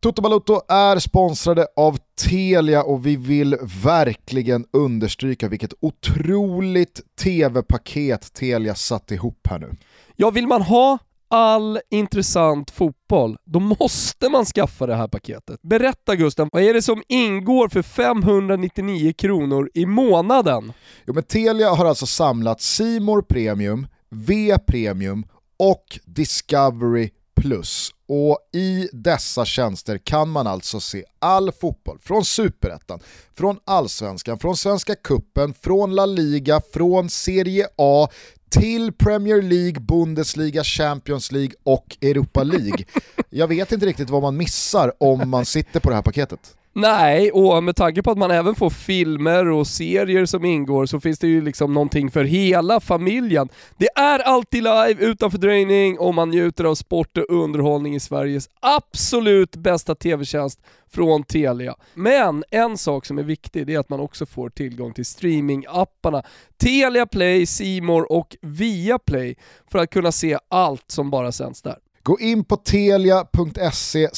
[0.00, 1.98] Toto Balotto är sponsrade av
[2.28, 9.70] Telia och vi vill verkligen understryka vilket otroligt tv-paket Telia satt ihop här nu.
[10.16, 10.98] Ja, vill man ha
[11.28, 15.62] all intressant fotboll, då måste man skaffa det här paketet.
[15.62, 20.72] Berätta Gusten, vad är det som ingår för 599 kronor i månaden?
[21.06, 25.24] Jo men Telia har alltså samlat Simor Premium, V Premium
[25.58, 27.10] och Discovery
[27.40, 27.90] Plus.
[28.08, 33.00] Och i dessa tjänster kan man alltså se all fotboll från Superettan,
[33.36, 38.08] från Allsvenskan, från Svenska Kuppen, från La Liga, från Serie A
[38.50, 42.84] till Premier League, Bundesliga, Champions League och Europa League.
[43.30, 46.57] Jag vet inte riktigt vad man missar om man sitter på det här paketet.
[46.72, 51.00] Nej, och med tanke på att man även får filmer och serier som ingår så
[51.00, 53.48] finns det ju liksom någonting för hela familjen.
[53.76, 58.48] Det är alltid live, utan fördröjning och man njuter av sport och underhållning i Sveriges
[58.60, 61.74] absolut bästa tv-tjänst från Telia.
[61.94, 66.22] Men en sak som är viktig det är att man också får tillgång till streamingapparna
[66.56, 69.36] Telia Play, Simor och Viaplay
[69.70, 71.78] för att kunna se allt som bara sänds där.
[72.08, 74.08] Gå in på telia.se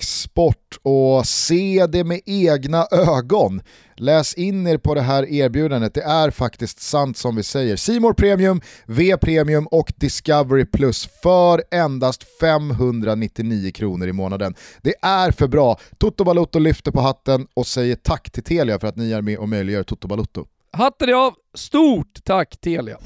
[0.00, 3.62] sport och se det med egna ögon.
[3.96, 7.76] Läs in er på det här erbjudandet, det är faktiskt sant som vi säger.
[7.76, 14.54] Simor Premium, V Premium och Discovery Plus för endast 599 kronor i månaden.
[14.82, 15.78] Det är för bra.
[15.98, 19.38] Toto Balotto lyfter på hatten och säger tack till Telia för att ni är med
[19.38, 20.44] och möjliggör Toto Balotto.
[20.72, 22.98] Hatten är av, stort tack Telia!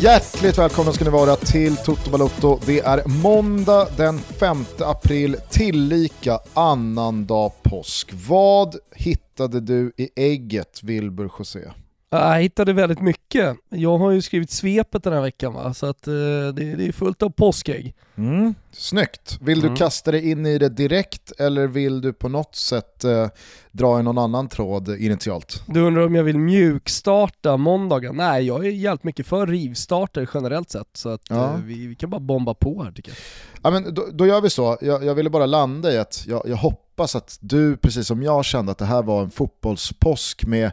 [0.00, 2.60] Hjärtligt välkomna ska ni vara till Toto Balotto.
[2.66, 8.10] Det är måndag den 5 april, tillika annandag påsk.
[8.28, 11.60] Vad hittade du i ägget, Wilbur José?
[12.12, 13.56] Jag hittade väldigt mycket.
[13.68, 16.92] Jag har ju skrivit svepet den här veckan va, så att, eh, det, det, är
[16.92, 17.94] fullt av påskägg.
[18.16, 18.54] Mm.
[18.72, 19.38] Snyggt.
[19.40, 19.70] Vill mm.
[19.70, 23.28] du kasta dig in i det direkt eller vill du på något sätt eh,
[23.72, 25.62] dra i någon annan tråd initialt?
[25.66, 28.16] Du undrar om jag vill mjukstarta måndagen?
[28.16, 31.44] Nej, jag är jävligt mycket för rivstarter generellt sett, så att ja.
[31.44, 33.18] eh, vi, vi, kan bara bomba på här tycker jag.
[33.62, 34.78] Ja, men då, då gör vi så.
[34.80, 38.44] Jag, jag ville bara landa i att jag, jag hoppas att du, precis som jag,
[38.44, 40.72] kände att det här var en fotbollspåsk med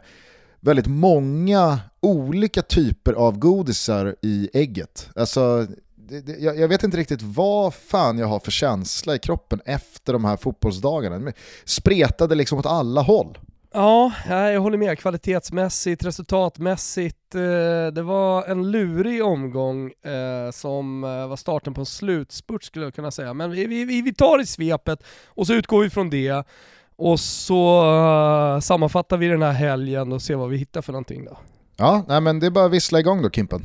[0.60, 5.10] väldigt många olika typer av godisar i ägget.
[5.16, 9.18] Alltså, det, det, jag, jag, vet inte riktigt vad fan jag har för känsla i
[9.18, 11.32] kroppen efter de här fotbollsdagarna.
[11.64, 13.38] Spretade liksom åt alla håll.
[13.72, 14.98] Ja, jag håller med.
[14.98, 17.34] Kvalitetsmässigt, resultatmässigt.
[17.34, 22.86] Eh, det var en lurig omgång eh, som eh, var starten på en slutspurt skulle
[22.86, 23.34] jag kunna säga.
[23.34, 26.44] Men vi, vi, vi tar i svepet och så utgår vi från det.
[26.98, 27.84] Och så
[28.54, 31.38] uh, sammanfattar vi den här helgen och ser vad vi hittar för någonting då.
[31.76, 33.62] Ja, nej men det är bara att vissla igång då Kimpen.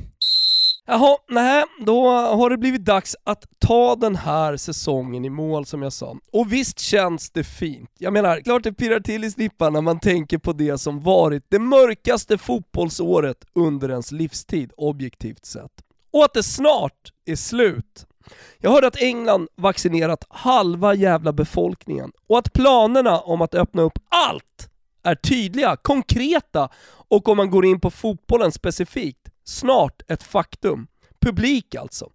[0.85, 5.81] Jaha, nej, då har det blivit dags att ta den här säsongen i mål som
[5.81, 6.17] jag sa.
[6.33, 7.89] Och visst känns det fint.
[7.99, 11.43] Jag menar, klart det pirrar till i snippan när man tänker på det som varit
[11.49, 15.71] det mörkaste fotbollsåret under ens livstid, objektivt sett.
[16.13, 18.07] Och att det snart är slut.
[18.57, 23.99] Jag hörde att England vaccinerat halva jävla befolkningen och att planerna om att öppna upp
[24.09, 24.69] allt
[25.03, 26.69] är tydliga, konkreta
[27.09, 30.87] och om man går in på fotbollen specifikt, snart ett faktum.
[31.21, 32.09] Publik alltså.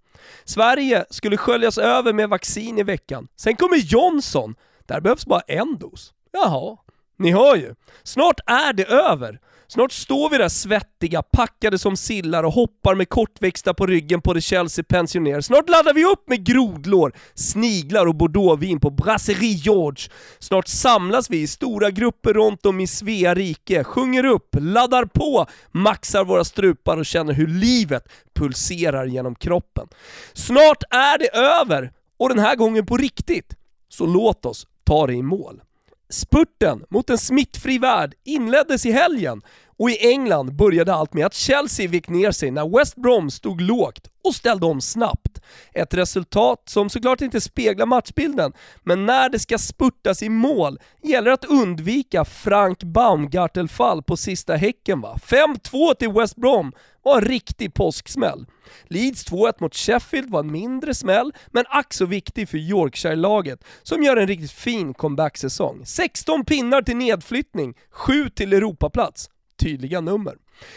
[0.45, 3.29] Sverige skulle sköljas över med vaccin i veckan.
[3.37, 4.55] Sen kommer Johnson.
[4.87, 6.13] Där behövs bara en dos.
[6.33, 6.77] Jaha,
[7.19, 7.75] ni hör ju.
[8.03, 9.41] Snart är det över.
[9.71, 14.35] Snart står vi där svettiga, packade som sillar och hoppar med kortväxta på ryggen på
[14.35, 15.41] det Chelsea pensioner.
[15.41, 20.11] Snart laddar vi upp med grodlår, sniglar och bordeauxvin på Brasserie George.
[20.39, 25.47] Snart samlas vi i stora grupper runt om i Svea rike, sjunger upp, laddar på,
[25.71, 29.89] maxar våra strupar och känner hur livet pulserar genom kroppen.
[30.33, 33.55] Snart är det över, och den här gången på riktigt.
[33.89, 35.61] Så låt oss ta det i mål.
[36.11, 39.43] Spurten mot en smittfri värld inleddes i helgen.
[39.79, 43.61] Och i England började allt med att Chelsea vek ner sig när West Brom stod
[43.61, 45.41] lågt och ställde om snabbt.
[45.75, 48.53] Ett resultat som såklart inte speglar matchbilden,
[48.83, 55.01] men när det ska spurtas i mål gäller att undvika Frank Baumgartel-fall på sista Häcken
[55.01, 55.19] va.
[55.23, 56.73] 5-2 till West Brom
[57.03, 58.47] var en riktig påsksmäll.
[58.85, 64.03] Leeds 2-1 mot Sheffield var en mindre smäll, men ack så viktig för Yorkshire-laget som
[64.03, 65.87] gör en riktigt fin comeback-säsong.
[65.87, 69.31] 16 pinnar till nedflyttning, 7 till Europaplats.
[69.59, 70.37] Tydliga nummer.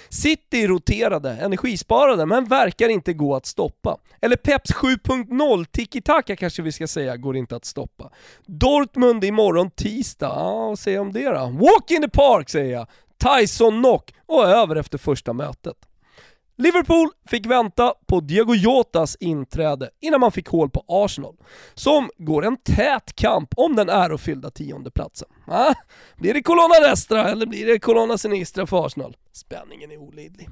[0.09, 3.97] City roterade, energisparade, men verkar inte gå att stoppa.
[4.21, 8.11] Eller Peps 7.0 tiki-taka kanske vi ska säga, går inte att stoppa.
[8.45, 11.65] Dortmund imorgon tisdag, ja vad säger jag om det då?
[11.65, 12.87] Walk in the park säger jag!
[13.39, 15.77] Tyson knock och över efter första mötet.
[16.57, 21.35] Liverpool fick vänta på Diego Jotas inträde innan man fick hål på Arsenal,
[21.73, 25.27] som går en tät kamp om den ärofyllda tiondeplatsen.
[25.47, 25.73] Ah,
[26.17, 29.15] blir det Colonna Destra eller blir det Colonna Sinistra för Arsenal?
[29.31, 30.49] Spänningen är olidlig.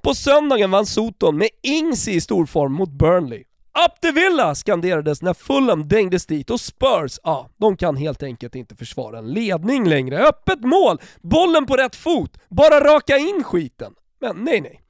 [0.00, 3.44] På söndagen vann Soton med Ings i storform mot Burnley.
[3.86, 8.22] Up the Villa skanderades när Fulham dängdes dit och Spurs, ja, ah, de kan helt
[8.22, 10.18] enkelt inte försvara en ledning längre.
[10.18, 13.94] Öppet mål, bollen på rätt fot, bara raka in skiten.
[14.20, 14.81] Men nej nej,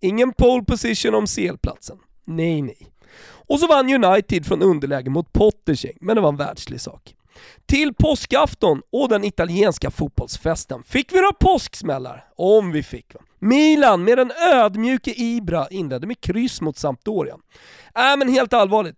[0.00, 1.98] Ingen pole position om CL-platsen.
[2.24, 2.78] Nej, nej.
[3.48, 7.14] Och så vann United från underläge mot Pottersäng, men det var en världslig sak.
[7.66, 12.24] Till påskafton och den italienska fotbollsfesten fick vi några påsksmällar.
[12.36, 13.20] Om vi fick va.
[13.38, 17.34] Milan med den ödmjuke Ibra inledde med kryss mot Sampdoria.
[17.94, 18.96] Äh men helt allvarligt.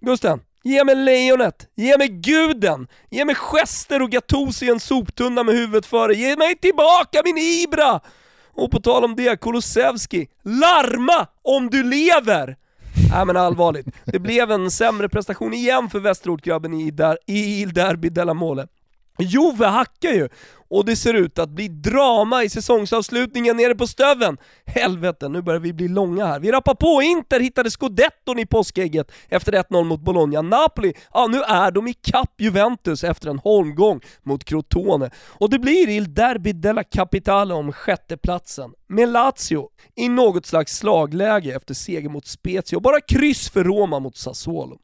[0.00, 5.42] Gusten, ge mig lejonet, ge mig guden, ge mig gester och Gattuso i en soptunna
[5.42, 6.14] med huvudet före.
[6.14, 8.00] Ge mig tillbaka min Ibra!
[8.54, 12.56] Och på tal om det, Kulusevski, larma om du lever!
[13.10, 16.92] Nej men allvarligt, det blev en sämre prestation igen för Västerortgrabben i,
[17.26, 18.66] i Il Derby della Mole.
[19.18, 20.28] Jove hackar ju
[20.70, 24.36] och det ser ut att bli drama i säsongsavslutningen nere på Stöven.
[24.66, 26.40] Helvete, nu börjar vi bli långa här.
[26.40, 30.42] Vi rappar på, Inter hittade scudetton i påskägget efter 1-0 mot Bologna.
[30.42, 35.10] Napoli, ja nu är de i kapp Juventus efter en holmgång mot Crotone.
[35.16, 38.70] Och det blir Il Derby della Capitale om sjätteplatsen.
[38.88, 44.00] Med Lazio i något slags slagläge efter seger mot Spezia och bara kryss för Roma
[44.00, 44.78] mot Sassuolo.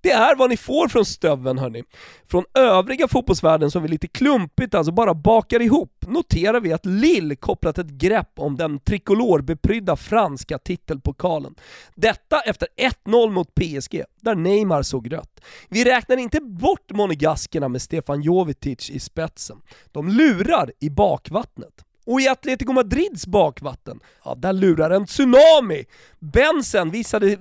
[0.00, 1.84] Det är vad ni får från stöven hörni.
[2.26, 7.36] Från övriga fotbollsvärlden som vi lite klumpigt alltså bara bakar ihop noterar vi att Lill
[7.36, 11.54] kopplat ett grepp om den trikolorbepryddda franska titelpokalen.
[11.94, 12.68] Detta efter
[13.06, 15.40] 1-0 mot PSG, där Neymar såg rött.
[15.68, 19.56] Vi räknar inte bort monegaskerna med Stefan Jovetic i spetsen.
[19.92, 21.84] De lurar i bakvattnet.
[22.06, 25.84] Och i Atletico Madrids bakvatten, ja där lurar en tsunami!
[26.18, 27.36] Bensen visade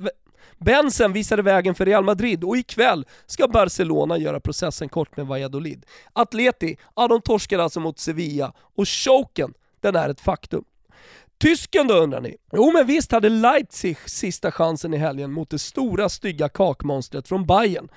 [0.57, 5.85] Bensen visade vägen för Real Madrid och ikväll ska Barcelona göra processen kort med Valladolid.
[6.13, 10.63] Atleti, ja de torskade alltså mot Sevilla och choken, den är ett faktum.
[11.39, 12.35] Tysken då undrar ni?
[12.53, 17.45] Jo men visst hade Leipzig sista chansen i helgen mot det stora stygga kakmonstret från
[17.45, 17.89] Bayern.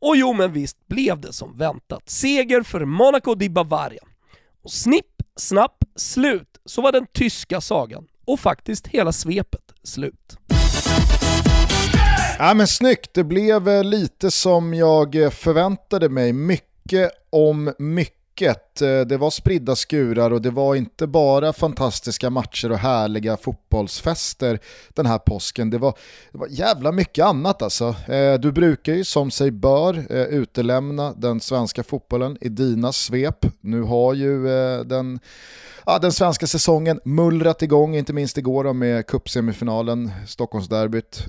[0.00, 2.10] Och jo men visst blev det som väntat.
[2.10, 4.02] Seger för Monaco di Bavaria.
[4.62, 10.36] Och snipp, snapp, slut så var den tyska sagan och faktiskt hela svepet slut.
[12.40, 16.32] Ja men snyggt, det blev eh, lite som jag eh, förväntade mig.
[16.32, 18.67] Mycket om mycket.
[18.82, 24.58] Eh, det var spridda skurar och det var inte bara fantastiska matcher och härliga fotbollsfester
[24.88, 25.70] den här påsken.
[25.70, 25.94] Det var,
[26.32, 27.94] det var jävla mycket annat alltså.
[28.08, 33.46] Eh, du brukar ju som sig bör eh, utelämna den svenska fotbollen i dina svep.
[33.60, 34.44] Nu har ju
[34.84, 35.20] den
[35.86, 41.24] ja, den svenska säsongen mullrat igång, inte minst igår då med cupsemifinalen, Stockholmsderbyt,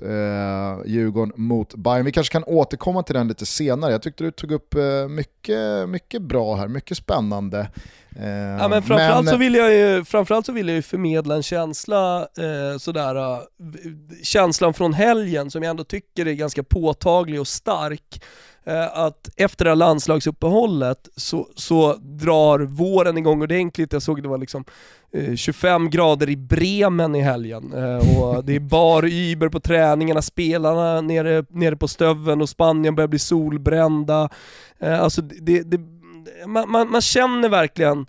[0.86, 2.06] Djurgården mot Bayern.
[2.06, 3.92] Vi kanske kan återkomma till den lite senare.
[3.92, 4.75] Jag tyckte du tog upp
[5.10, 7.38] mycket, mycket bra här, mycket spännande.
[8.15, 9.31] Eh, ja, men framförallt, men...
[9.31, 13.39] Så vill jag ju, framförallt så vill jag ju förmedla en känsla, eh, sådär, uh,
[14.24, 18.22] känslan från helgen som jag ändå tycker är ganska påtaglig och stark.
[18.69, 23.93] Eh, att efter det här landslagsuppehållet så, så drar våren igång ordentligt.
[23.93, 24.65] Jag såg det var liksom
[25.36, 30.22] 25 eh, grader i Bremen i helgen eh, och det är bar Uber på träningarna,
[30.22, 34.29] spelarna nere, nere på Stöven och Spanien börjar bli solbrända.
[34.81, 35.79] Alltså det, det
[36.45, 38.07] man, man, man känner verkligen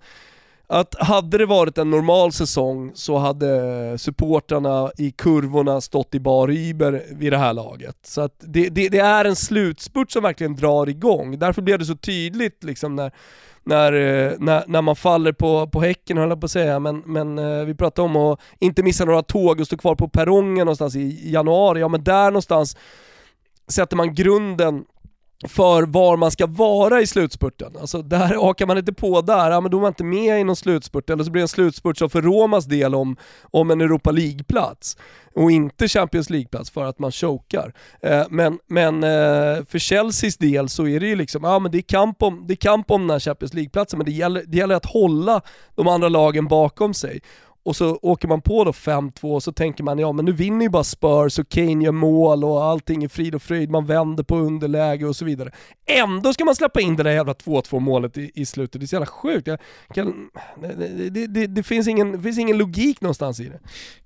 [0.72, 6.50] att hade det varit en normal säsong så hade supportrarna i kurvorna stått i bar
[6.50, 7.96] Iber vid det här laget.
[8.02, 11.38] Så att det, det, det, är en slutspurt som verkligen drar igång.
[11.38, 13.12] Därför blev det så tydligt liksom när,
[13.64, 17.02] när, eh, när, när man faller på, på häcken höll jag på att säga, men,
[17.06, 20.66] men eh, vi pratade om att inte missa några tåg och stå kvar på perrongen
[20.66, 21.80] någonstans i januari.
[21.80, 22.76] Ja men där någonstans
[23.68, 24.84] sätter man grunden
[25.48, 27.72] för var man ska vara i slutspurten.
[27.80, 30.44] Alltså där hakar man inte på där, ja, men då är man inte med i
[30.44, 33.80] någon slutspurt, eller så blir det en slutspurt som för Romas del om, om en
[33.80, 34.96] Europa League-plats
[35.34, 37.72] och inte Champions League-plats för att man chokar.
[38.02, 41.78] Eh, men men eh, för Chelseas del så är det ju liksom, ja men det
[41.78, 44.56] är kamp om, det är kamp om den här Champions League-platsen, men det gäller, det
[44.56, 45.40] gäller att hålla
[45.74, 47.20] de andra lagen bakom sig
[47.62, 50.62] och så åker man på då 5-2 och så tänker man ja men nu vinner
[50.62, 54.24] ju bara Spurs och Kane gör mål och allting är frid och fröjd, man vänder
[54.24, 55.50] på underläge och så vidare.
[55.86, 58.86] Ändå ska man släppa in det där jävla 2-2 målet i, i, slutet, det är
[58.86, 59.48] så jävla sjukt.
[59.94, 60.30] Kan,
[61.08, 63.60] det, det, det, finns ingen, det finns ingen logik någonstans i det.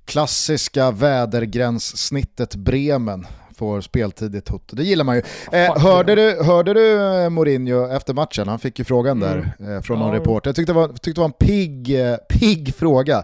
[0.05, 4.77] Klassiska vädergränssnittet Bremen får speltid i Toto.
[4.77, 5.23] Det gillar man ju.
[5.53, 8.49] Eh, hörde, du, hörde du eh, Mourinho efter matchen?
[8.49, 9.77] Han fick ju frågan där mm.
[9.77, 10.21] eh, från någon ja.
[10.21, 10.49] reporter.
[10.49, 13.23] Jag tyckte det var, tyckte det var en pigg, eh, pigg fråga.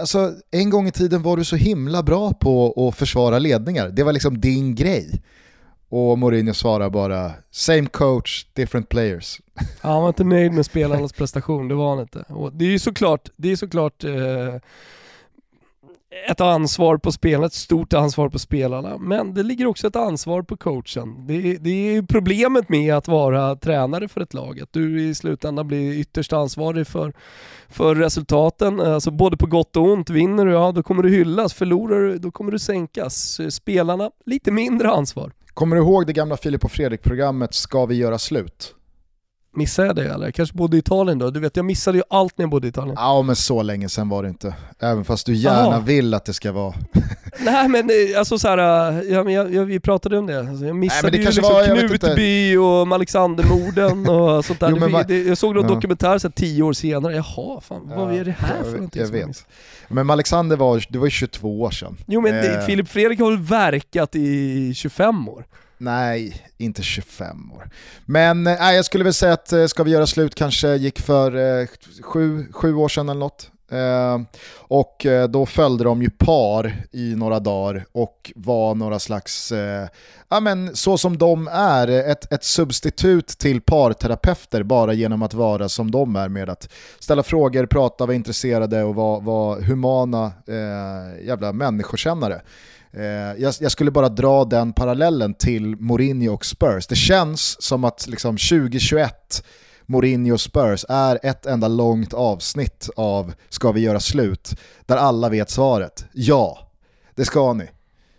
[0.00, 3.88] Alltså, en gång i tiden var du så himla bra på att försvara ledningar.
[3.88, 5.22] Det var liksom din grej.
[5.88, 9.40] Och Mourinho svarar bara “Same coach, different players”.
[9.82, 12.18] Ja, han var inte nöjd med spelarnas prestation, det var han inte.
[12.28, 14.54] Och det är ju såklart, det är såklart eh,
[16.30, 20.42] ett ansvar på spelarna, ett stort ansvar på spelarna, men det ligger också ett ansvar
[20.42, 21.26] på coachen.
[21.26, 25.68] Det, det är problemet med att vara tränare för ett lag, att du i slutändan
[25.68, 27.12] blir ytterst ansvarig för,
[27.68, 30.10] för resultaten, alltså både på gott och ont.
[30.10, 33.40] Vinner du, ja då kommer du hyllas, förlorar du, då kommer du sänkas.
[33.50, 35.32] Spelarna, lite mindre ansvar.
[35.54, 38.74] Kommer du ihåg det gamla Filip och Fredrik-programmet Ska vi göra slut?
[39.56, 40.24] Missade jag det eller?
[40.24, 41.30] Jag kanske bodde i Italien då?
[41.30, 42.96] Du vet, jag missade ju allt när jag bodde i Italien.
[42.98, 44.54] Ja, men så länge sedan var det inte.
[44.80, 45.80] Även fast du gärna Aha.
[45.80, 46.74] vill att det ska vara.
[47.40, 50.38] Nej men eh, alltså såhär, eh, ja, jag, jag, vi pratade om det.
[50.38, 54.70] Alltså, jag missade Nej, ju liksom var, Knutby och Alexandermorden och sånt där.
[54.70, 55.74] jo, man, det, jag såg någon ja.
[55.74, 59.02] dokumentär så tio år senare, jaha, fan, ja, vad är det här jag, för någonting?
[59.02, 59.46] Jag vet.
[59.88, 61.96] Men Alexander var, det var ju 22 år sedan.
[62.06, 62.66] Jo men eh.
[62.66, 65.44] Filip Fredrik har väl verkat i 25 år?
[65.78, 67.70] Nej, inte 25 år.
[68.04, 71.00] Men eh, nej, jag skulle väl säga att eh, Ska vi göra slut kanske gick
[71.00, 71.66] för eh,
[72.02, 73.50] sju, sju år sedan eller något.
[73.70, 74.20] Eh,
[74.58, 79.88] och eh, då följde de ju par i några dagar och var några slags, eh,
[80.28, 85.68] ja men så som de är, ett, ett substitut till parterapeuter bara genom att vara
[85.68, 91.26] som de är med att ställa frågor, prata, vara intresserade och vara, vara humana eh,
[91.26, 92.40] jävla människokännare.
[92.96, 96.86] Eh, jag, jag, skulle bara dra den parallellen till Mourinho och Spurs.
[96.86, 99.44] Det känns som att liksom 2021
[99.86, 104.56] Mourinho och Spurs är ett enda långt avsnitt av Ska vi göra slut?
[104.86, 106.04] Där alla vet svaret.
[106.12, 106.58] Ja,
[107.14, 107.70] det ska ni.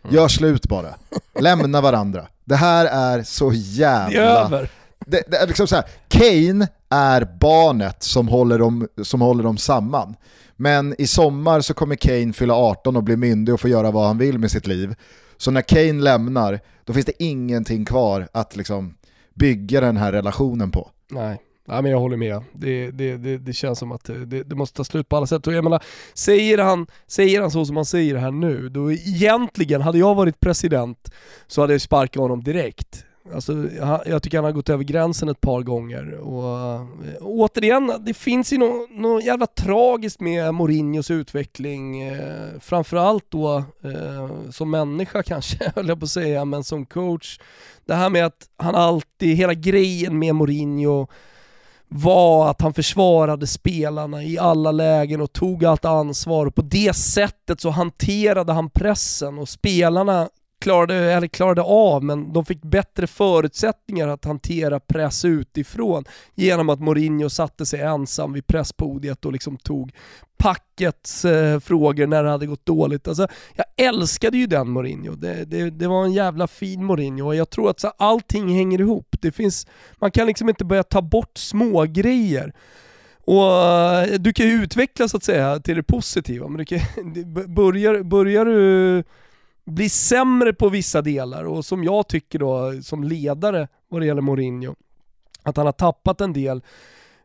[0.10, 0.96] Gör slut bara.
[1.40, 2.28] Lämna varandra.
[2.46, 4.10] Det här är så jävla...
[4.10, 4.70] Det är över.
[5.06, 5.86] Det, det är liksom så här.
[6.08, 10.16] Kane är barnet som håller, dem, som håller dem samman.
[10.56, 14.08] Men i sommar så kommer Kane fylla 18 och bli myndig och få göra vad
[14.08, 14.96] han vill med sitt liv.
[15.38, 18.96] Så när Kane lämnar, då finns det ingenting kvar att liksom
[19.34, 20.90] bygga den här relationen på.
[21.12, 21.42] Nej.
[21.68, 22.44] Nej men jag håller med.
[22.54, 25.48] Det, det, det, det känns som att det, det, måste ta slut på alla sätt.
[25.48, 25.84] Och jag menar,
[26.14, 30.40] säger han, säger han så som han säger här nu, då egentligen, hade jag varit
[30.40, 31.12] president
[31.48, 33.06] så hade jag sparkat honom direkt.
[33.34, 33.70] Alltså,
[34.06, 36.14] jag tycker han har gått över gränsen ett par gånger.
[36.14, 36.74] Och,
[37.22, 42.02] och återigen, det finns ju något, no jävla tragiskt med Mourinhos utveckling.
[42.02, 47.40] Eh, framförallt då eh, som människa kanske, höll jag på att säga, men som coach.
[47.86, 51.08] Det här med att han alltid, hela grejen med Mourinho
[51.88, 56.96] var att han försvarade spelarna i alla lägen och tog allt ansvar och på det
[56.96, 63.08] sättet så hanterade han pressen och spelarna klarade, eller klarade av, men de fick bättre
[63.08, 66.04] förutsättningar att hantera press utifrån
[66.36, 69.92] genom att Mourinho satte sig ensam vid presspodiet och liksom tog
[70.38, 73.08] packets eh, frågor när det hade gått dåligt.
[73.08, 75.16] Alltså, jag älskade ju den Mourinho.
[75.16, 78.82] Det, det, det var en jävla fin Mourinho och jag tror att så, allting hänger
[78.82, 79.16] ihop.
[79.22, 79.68] Det finns,
[80.00, 82.54] man kan liksom inte börja ta bort små grejer.
[83.26, 86.80] Och eh, Du kan ju utveckla så att säga till det positiva, men du kan,
[87.56, 89.04] börjar, börjar du
[89.66, 94.22] blir sämre på vissa delar och som jag tycker då som ledare vad det gäller
[94.22, 94.76] Mourinho,
[95.44, 96.64] att han har tappat en del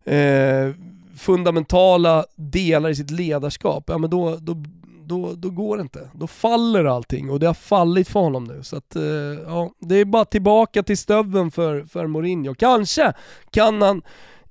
[0.04, 0.70] eh,
[1.16, 4.64] fundamentala delar i sitt ledarskap, ja men då, då,
[5.04, 6.10] då, då går det inte.
[6.12, 8.62] Då faller allting och det har fallit för honom nu.
[8.62, 9.02] Så att, eh,
[9.46, 12.54] ja, det är bara tillbaka till stöveln för, för Mourinho.
[12.54, 13.12] Kanske
[13.50, 14.02] kan han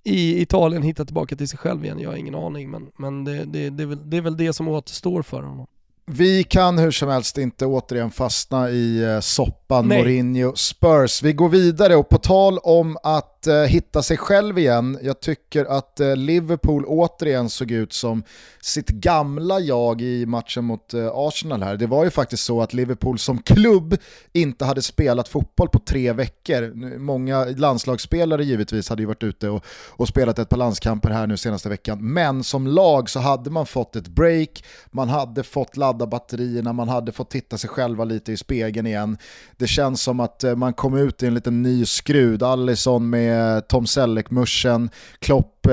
[0.04, 2.70] i Italien hitta tillbaka till sig själv igen, jag har ingen aning.
[2.70, 5.68] Men, men det, det, det, är väl, det är väl det som återstår för honom.
[6.12, 9.98] Vi kan hur som helst inte återigen fastna i eh, sopp soppan Nej.
[9.98, 11.24] Mourinho Spurs.
[11.24, 15.66] Vi går vidare och på tal om att uh, hitta sig själv igen, jag tycker
[15.66, 18.24] att uh, Liverpool återigen såg ut som
[18.62, 21.78] sitt gamla jag i matchen mot uh, Arsenal här.
[21.78, 23.98] Det var ju faktiskt så att Liverpool som klubb
[24.34, 26.74] inte hade spelat fotboll på tre veckor.
[26.98, 31.38] Många landslagsspelare givetvis hade ju varit ute och, och spelat ett par landskamper här nu
[31.38, 36.08] senaste veckan, men som lag så hade man fått ett break, man hade fått ladda
[36.08, 39.18] batterierna, man hade fått titta sig själva lite i spegeln igen.
[39.60, 43.68] Det känns som att eh, man kom ut i en liten ny skrud, Allison med
[43.68, 44.90] Tom Selleck-muschen,
[45.20, 45.72] Klopp eh,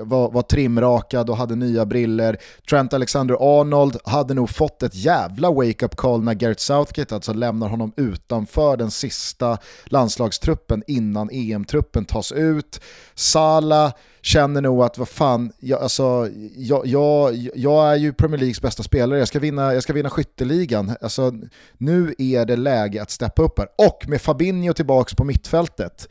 [0.00, 2.36] var, var trimrakad och hade nya briller.
[2.70, 7.92] Trent Alexander-Arnold hade nog fått ett jävla wake-up call när Gareth Southgate alltså lämnar honom
[7.96, 12.80] utanför den sista landslagstruppen innan EM-truppen tas ut.
[13.14, 13.92] Salah
[14.24, 18.82] känner nog att vad fan, jag, alltså, jag, jag, jag är ju Premier Leagues bästa
[18.82, 20.96] spelare, jag ska vinna, jag ska vinna skytteligan.
[21.00, 21.32] Alltså,
[21.78, 23.68] nu är det läge att steppa upp här.
[23.78, 26.08] Och med Fabinho tillbaka på mittfältet,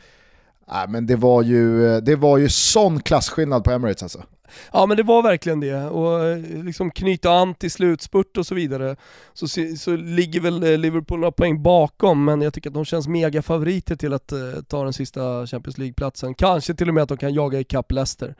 [0.68, 4.24] äh, men det var ju, det var ju sån klasskillnad på Emirates alltså.
[4.72, 8.56] Ja men det var verkligen det, och eh, liksom knyta an till slutspurt och så
[8.56, 8.96] vidare,
[9.34, 9.48] så,
[9.78, 13.42] så ligger väl eh, Liverpool några poäng bakom, men jag tycker att de känns mega
[13.42, 16.34] favoriter till att eh, ta den sista Champions League-platsen.
[16.34, 18.36] Kanske till och med att de kan jaga ikapp Leicester.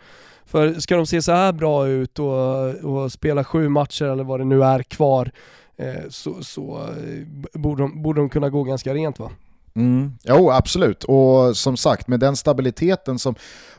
[0.46, 4.40] För ska de se så här bra ut och, och spela sju matcher eller vad
[4.40, 5.32] det nu är kvar,
[5.78, 6.90] eh, så, så
[7.54, 9.32] borde, de, borde de kunna gå ganska rent va?
[9.76, 10.14] Mm.
[10.24, 11.04] Jo, absolut.
[11.04, 13.36] Och som sagt, med den stabiliteten som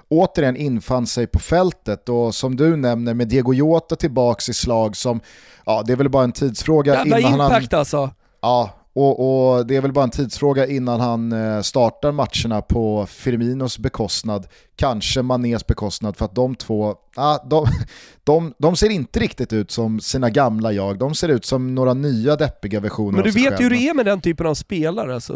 [0.09, 4.97] återigen infann sig på fältet och som du nämner med Diego Jota tillbaks i slag
[4.97, 5.21] som,
[5.67, 7.79] ja det är väl bara en tidsfråga Jävla innan impact han...
[7.79, 8.11] alltså!
[8.41, 13.07] Ja, och, och, det är väl bara en tidsfråga innan han eh, startar matcherna på
[13.07, 14.47] Firminos bekostnad,
[14.77, 17.67] kanske Manés bekostnad, för att de två, ah, de,
[18.25, 21.95] de, de ser inte riktigt ut som sina gamla jag, de ser ut som några
[21.95, 25.15] nya deppiga versioner Men du vet ju hur det är med den typen av spelare,
[25.15, 25.35] alltså,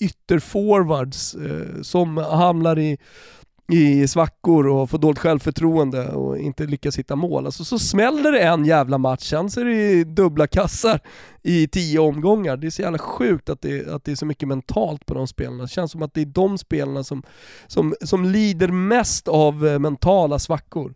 [0.00, 2.98] ytterforwards eh, som hamnar i
[3.72, 7.46] i svackor och får dåligt självförtroende och inte lyckas hitta mål.
[7.46, 11.00] Alltså så smäller det en jävla match, sen så är det dubbla kassar
[11.42, 12.56] i tio omgångar.
[12.56, 15.26] Det är så jävla sjukt att det, att det är så mycket mentalt på de
[15.26, 15.62] spelarna.
[15.62, 17.22] Det känns som att det är de spelarna som,
[17.66, 20.94] som, som lider mest av eh, mentala svackor.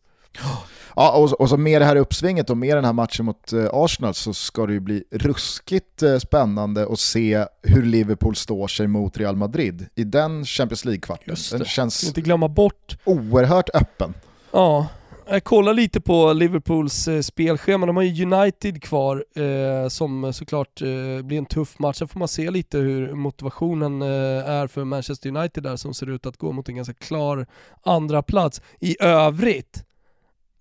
[0.96, 3.66] Ja, och, och så med det här uppsvinget och med den här matchen mot eh,
[3.72, 8.86] Arsenal så ska det ju bli ruskigt eh, spännande att se hur Liverpool står sig
[8.86, 11.36] mot Real Madrid i den Champions League-kvarten.
[11.50, 12.96] Den känns inte glömma bort.
[13.04, 14.14] oerhört öppen.
[14.52, 14.86] Ja,
[15.28, 17.86] jag kollar lite på Liverpools eh, spelschema.
[17.86, 21.98] De har ju United kvar eh, som såklart eh, blir en tuff match.
[21.98, 24.08] Sen får man se lite hur motivationen eh,
[24.50, 27.46] är för Manchester United där som ser ut att gå mot en ganska klar
[27.82, 28.62] andra plats.
[28.80, 29.84] I övrigt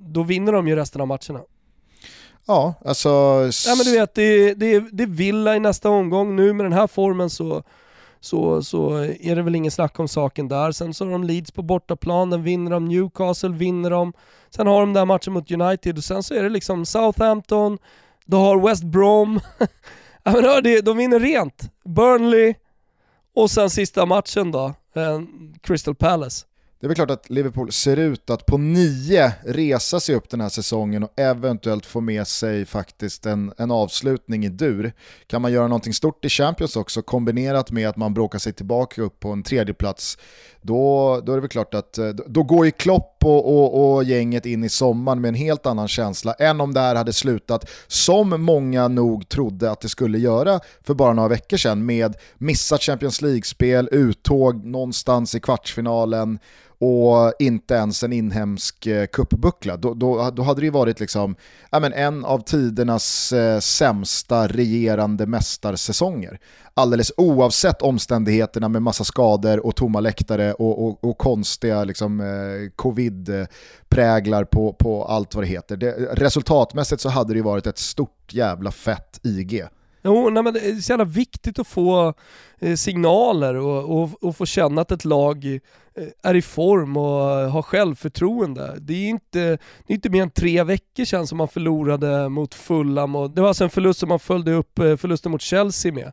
[0.01, 1.39] då vinner de ju resten av matcherna.
[2.47, 3.09] Ja, alltså...
[3.67, 6.35] Ja men du vet, det, det, det är Villa i nästa omgång.
[6.35, 7.63] Nu med den här formen så,
[8.19, 10.71] så, så är det väl ingen snack om saken där.
[10.71, 12.85] Sen så har de Leeds på bortaplan, den vinner de.
[12.85, 14.13] Newcastle vinner de.
[14.49, 17.77] Sen har de där matchen mot United och sen så är det liksom Southampton,
[18.25, 19.39] du har West Brom.
[20.23, 21.71] ja, men hör, de vinner rent.
[21.85, 22.53] Burnley
[23.35, 25.21] och sen sista matchen då, eh,
[25.61, 26.45] Crystal Palace.
[26.81, 30.41] Det är väl klart att Liverpool ser ut att på nio resa sig upp den
[30.41, 34.93] här säsongen och eventuellt få med sig faktiskt en, en avslutning i dur.
[35.27, 39.01] Kan man göra någonting stort i Champions också kombinerat med att man bråkar sig tillbaka
[39.01, 40.17] upp på en tredje plats
[40.61, 44.03] då, då är det väl klart att eh, då går ju Klopp och, och, och,
[44.03, 47.69] gänget in i sommaren med en helt annan känsla än om det här hade slutat
[47.87, 52.81] som många nog trodde att det skulle göra för bara några veckor sedan med missat
[52.81, 56.39] Champions League-spel, uttåg någonstans i kvartsfinalen
[56.81, 59.77] och inte ens en inhemsk eh, kuppbuckla.
[59.77, 61.35] Då, då, då, hade det ju varit liksom,
[61.71, 66.39] ja, men en av tidernas eh, sämsta regerande mästarsäsonger.
[66.73, 72.69] Alldeles oavsett omständigheterna med massa skador och tomma läktare och, och, och konstiga liksom, eh,
[72.75, 75.77] covid-präglar på, på allt vad det heter.
[75.77, 79.63] Det, resultatmässigt så hade det ju varit ett stort jävla fett IG.
[80.03, 82.13] Jo, nej, men det är så jävla viktigt att få
[82.59, 85.59] eh, signaler och, och, och, få känna att ett lag eh,
[86.23, 88.77] är i form och har självförtroende.
[88.79, 89.39] Det är inte,
[89.87, 93.41] det är inte mer än tre veckor sedan som man förlorade mot Fulham och det
[93.41, 96.11] var alltså en förlust som man följde upp eh, förlusten mot Chelsea med.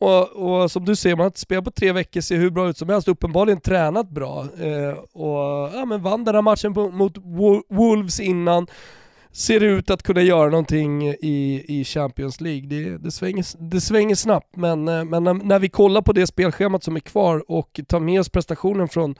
[0.00, 2.68] Och, och, som du säger, man har inte spelat på tre veckor, ser hur bra
[2.68, 4.40] ut som helst, uppenbarligen tränat bra.
[4.40, 7.16] Eh, och ja, men vann den här matchen på, mot
[7.68, 8.66] Wolves innan
[9.38, 12.68] ser ut att kunna göra någonting i, i Champions League.
[12.68, 16.26] Det, det, svänger, det svänger snabbt, men, eh, men när, när, vi kollar på det
[16.26, 19.14] spelschemat som är kvar och tar med oss prestationen från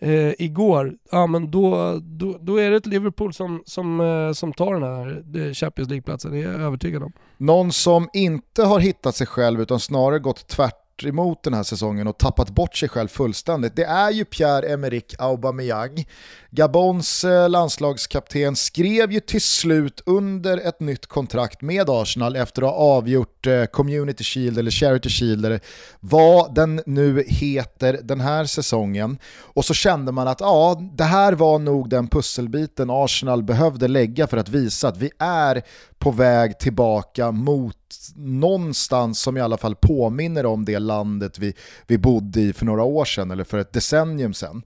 [0.00, 4.52] eh, igår, ja men då, då, då är det ett Liverpool som, som, eh, som
[4.52, 7.12] tar den här eh, Champions League-platsen, det är jag övertygad om.
[7.36, 12.06] Någon som inte har hittat sig själv utan snarare gått tvärt emot den här säsongen
[12.06, 16.04] och tappat bort sig själv fullständigt, det är ju Pierre-Emerick Aubameyang.
[16.50, 22.68] Gabons eh, landslagskapten skrev ju till slut under ett nytt kontrakt med Arsenal efter att
[22.68, 25.60] ha avgjort eh, Community Shield eller Charity Shield eller
[26.00, 29.18] vad den nu heter den här säsongen.
[29.38, 34.26] Och så kände man att ja, det här var nog den pusselbiten Arsenal behövde lägga
[34.26, 35.62] för att visa att vi är
[35.98, 37.76] på väg tillbaka mot
[38.16, 41.54] någonstans som i alla fall påminner om det landet vi,
[41.86, 44.62] vi bodde i för några år sedan eller för ett decennium sedan.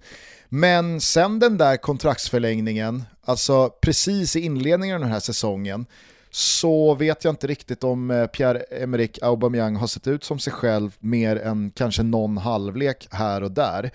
[0.48, 5.86] Men sen den där kontraktsförlängningen, alltså precis i inledningen av den här säsongen,
[6.30, 10.96] så vet jag inte riktigt om eh, Pierre-Emerick Aubameyang har sett ut som sig själv
[10.98, 13.90] mer än kanske någon halvlek här och där.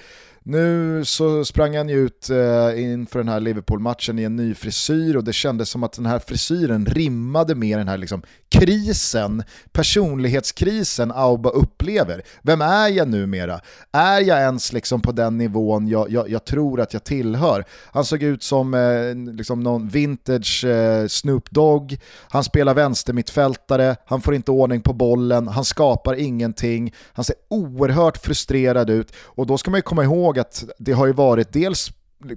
[0.50, 5.18] Nu så sprang han ju ut eh, inför den här Liverpool-matchen i en ny frisyr
[5.18, 11.12] och det kändes som att den här frisyren rimmade med den här liksom, krisen, personlighetskrisen
[11.12, 12.22] Auba upplever.
[12.42, 13.60] Vem är jag numera?
[13.92, 17.66] Är jag ens liksom på den nivån jag, jag, jag tror att jag tillhör?
[17.92, 21.98] Han såg ut som eh, liksom någon vintage eh, Snoop Dogg,
[22.30, 28.18] han spelar vänstermittfältare, han får inte ordning på bollen, han skapar ingenting, han ser oerhört
[28.18, 31.92] frustrerad ut och då ska man ju komma ihåg att det har ju varit dels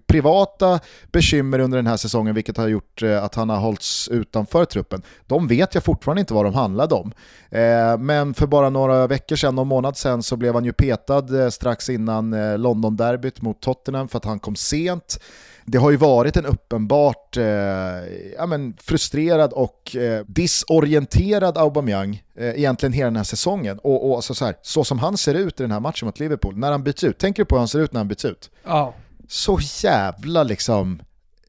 [0.06, 0.80] privata
[1.12, 5.02] bekymmer under den här säsongen vilket har gjort eh, att han har hållits utanför truppen.
[5.26, 7.12] De vet jag fortfarande inte vad de handlade om.
[7.50, 11.42] Eh, men för bara några veckor sedan, någon månad sedan, så blev han ju petad
[11.42, 12.30] eh, strax innan
[12.62, 15.18] London-derbyt mot Tottenham för att han kom sent.
[15.64, 17.44] Det har ju varit en uppenbart eh,
[18.36, 23.78] ja, men frustrerad och eh, disorienterad Aubameyang eh, egentligen hela den här säsongen.
[23.78, 26.20] Och, och alltså så, här, så som han ser ut i den här matchen mot
[26.20, 28.24] Liverpool, när han byts ut, tänker du på hur han ser ut när han byts
[28.24, 28.50] ut?
[28.64, 28.94] Ja
[29.32, 31.02] så jävla liksom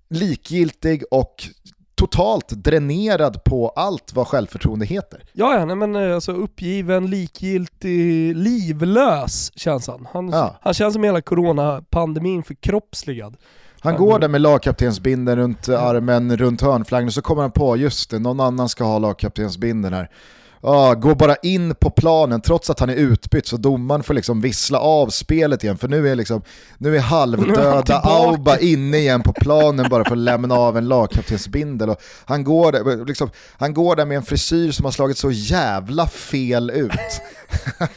[0.10, 1.50] likgiltig och
[1.96, 5.24] totalt dränerad på allt vad självförtroende heter.
[5.34, 10.08] Ja, ja nej, men eh, alltså uppgiven, likgiltig, livlös känns han.
[10.14, 10.56] Han, ja.
[10.62, 13.38] han känns som hela coronapandemin förkroppsligad.
[13.80, 18.10] Han går där med lagkaptensbinden runt armen, runt hörnflaggen och så kommer han på, just
[18.10, 20.10] det, någon annan ska ha lagkaptensbinden här
[20.64, 24.42] ah, går bara in på planen trots att han är utbytt så domaren får liksom
[24.42, 26.42] vissla av spelet igen för nu är, liksom,
[26.78, 31.90] nu är halvdöda Auba inne igen på planen bara för att lämna av en lagkaptensbindel.
[31.90, 35.32] Och han, går där, liksom, han går där med en frisyr som har slagit så
[35.32, 37.22] jävla fel ut.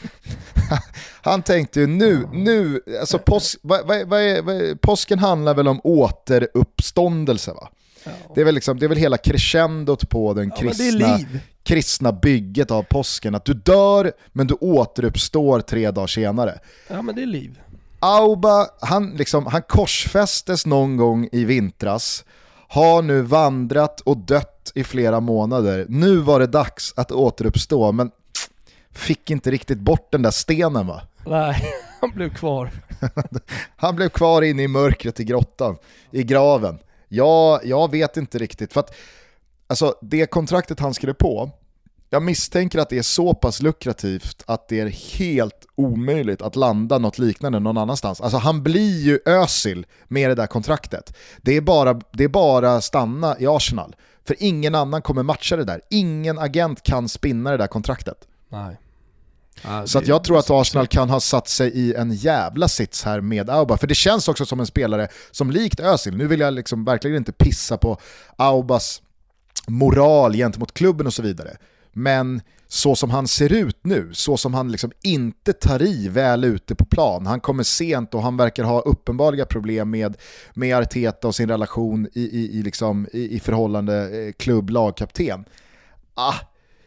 [1.23, 5.81] han tänkte ju nu, nu alltså pås, vad, vad, vad, vad, påsken handlar väl om
[5.85, 7.69] återuppståndelse va?
[8.35, 11.19] Det, är väl liksom, det är väl hela crescendot på den kristna,
[11.67, 13.35] kristna bygget av påsken.
[13.35, 16.59] Att du dör men du återuppstår tre dagar senare.
[16.89, 17.61] Ja men det är liv.
[18.01, 22.25] Auba, han, liksom, han korsfästes någon gång i vintras,
[22.69, 25.87] har nu vandrat och dött i flera månader.
[25.89, 28.11] Nu var det dags att återuppstå, men
[28.93, 31.03] fick inte riktigt bort den där stenen va?
[31.27, 32.71] Nej, han blev kvar.
[33.77, 35.77] han blev kvar inne i mörkret i grottan,
[36.11, 36.79] i graven.
[37.09, 38.73] Ja, jag vet inte riktigt.
[38.73, 38.95] För att
[39.67, 41.51] alltså, det kontraktet han skrev på,
[42.11, 46.99] jag misstänker att det är så pass lukrativt att det är helt omöjligt att landa
[46.99, 48.21] något liknande någon annanstans.
[48.21, 51.17] Alltså han blir ju Özil med det där kontraktet.
[51.43, 53.97] Det är bara, det är bara stanna i Arsenal.
[54.25, 55.81] För ingen annan kommer matcha det där.
[55.91, 58.19] Ingen agent kan spinna det där kontraktet.
[58.49, 58.77] Nej.
[59.63, 63.05] Ah, så att jag tror att Arsenal kan ha satt sig i en jävla sits
[63.05, 63.77] här med Auba.
[63.77, 67.17] För det känns också som en spelare som likt Özil, nu vill jag liksom verkligen
[67.17, 67.99] inte pissa på
[68.37, 69.03] Aubas
[69.67, 71.57] moral gentemot klubben och så vidare.
[71.93, 76.45] Men så som han ser ut nu, så som han liksom inte tar i väl
[76.45, 80.17] ute på plan, han kommer sent och han verkar ha uppenbara problem med,
[80.55, 85.45] med Arteta och sin relation i, i, i, liksom, i, i förhållande eh, klubb-lagkapten.
[86.15, 86.35] Ah,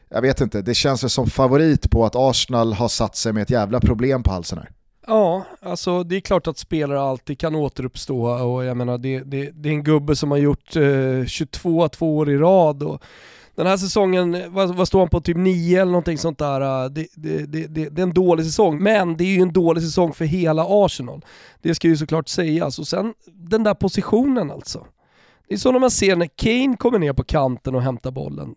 [0.09, 3.43] jag vet inte, det känns väl som favorit på att Arsenal har satt sig med
[3.43, 4.71] ett jävla problem på halsen här.
[5.09, 9.51] Ja, alltså det är klart att spelare alltid kan återuppstå och jag menar det, det,
[9.51, 13.03] det är en gubbe som har gjort eh, 22 två år i rad och
[13.55, 16.61] den här säsongen, vad, vad, står han på, typ 9 eller någonting sånt där.
[16.61, 19.83] Eh, det, det, det, det, är en dålig säsong, men det är ju en dålig
[19.83, 21.25] säsong för hela Arsenal.
[21.61, 22.65] Det ska ju såklart sägas.
[22.65, 24.85] Alltså, och sen den där positionen alltså.
[25.47, 28.55] Det är så när man ser när Kane kommer ner på kanten och hämtar bollen.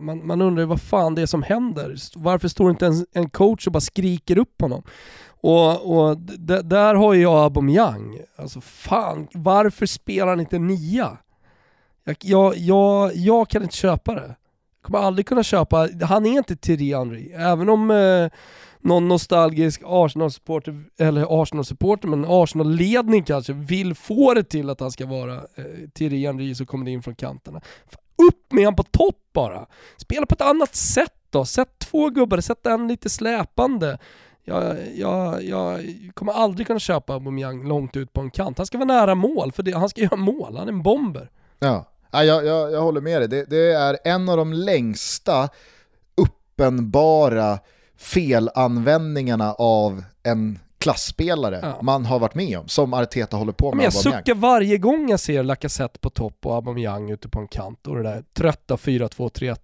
[0.00, 1.94] Man, man undrar vad fan det är som händer.
[2.16, 4.82] Varför står inte en, en coach och bara skriker upp honom?
[5.40, 6.16] Och, och
[6.64, 8.18] där har jag Aubameyang.
[8.36, 11.18] Alltså fan, varför spelar han inte nia?
[12.04, 14.26] Jag, jag, jag, jag kan inte köpa det.
[14.26, 17.30] Jag Kommer aldrig kunna köpa, han är inte Thierry Henry.
[17.32, 18.30] Även om eh,
[18.80, 25.06] någon nostalgisk Arsenal-supporter, eller Arsenal-supporter, men Arsenal-ledning kanske vill få det till att han ska
[25.06, 27.60] vara eh, Thierry Henry så kommer det in från kanterna.
[28.28, 29.66] Upp med han på topp bara!
[29.96, 33.98] Spela på ett annat sätt då, sätt två gubbar, sätt en lite släpande.
[34.48, 38.58] Jag, jag, jag kommer aldrig kunna köpa Aubameyang långt ut på en kant.
[38.58, 41.30] Han ska vara nära mål, för det, han ska göra mål, han är en bomber.
[41.58, 43.28] Ja, jag, jag, jag håller med dig.
[43.28, 45.48] Det, det är en av de längsta
[46.16, 47.58] uppenbara
[47.96, 51.78] felanvändningarna av en klassspelare ja.
[51.82, 53.76] man har varit med om, som Arteta håller på med.
[53.76, 57.48] Men jag suckar varje gång jag ser Lacazette på topp och Aubameyang ute på en
[57.48, 59.56] kant och det där trötta 4-2-3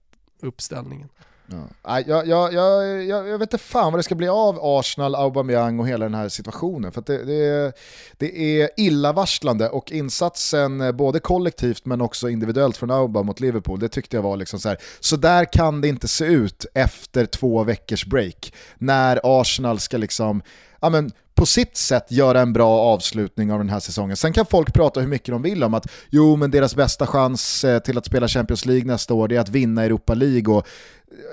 [0.43, 1.09] uppställningen.
[1.53, 2.01] Ja.
[2.01, 5.89] Jag, jag, jag, jag, vet inte fan vad det ska bli av Arsenal, Aubameyang och
[5.89, 6.93] hela den här situationen.
[6.93, 7.73] För det, det, är,
[8.19, 13.81] det är illavarslande och insatsen eh, både kollektivt men också individuellt från Auba mot Liverpool,
[13.81, 14.79] det tyckte jag var liksom så här.
[15.01, 18.53] Så där kan det inte se ut efter två veckors break.
[18.79, 20.43] När Arsenal ska liksom,
[20.81, 21.13] ja men
[21.43, 24.17] på sitt sätt göra en bra avslutning av den här säsongen.
[24.17, 27.65] Sen kan folk prata hur mycket de vill om att jo men deras bästa chans
[27.65, 30.67] eh, till att spela Champions League nästa år är att vinna Europa League och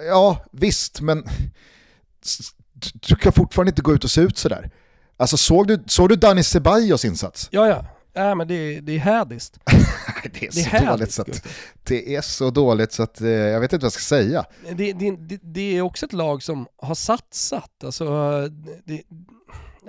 [0.07, 1.23] ja visst men
[2.93, 4.71] du kan fortfarande inte gå ut och se ut sådär.
[5.17, 7.47] Alltså såg du, såg du Dani Ceballos insats?
[7.51, 9.59] Ja ja, ja men det, det är hädiskt.
[10.23, 11.43] det är, det så dåligt så att,
[11.83, 14.45] det är så dåligt så att eh, jag vet inte vad jag ska säga.
[14.71, 17.83] Det, det, det, det är också ett lag som har satsat.
[17.83, 18.05] Alltså,
[18.85, 19.03] det,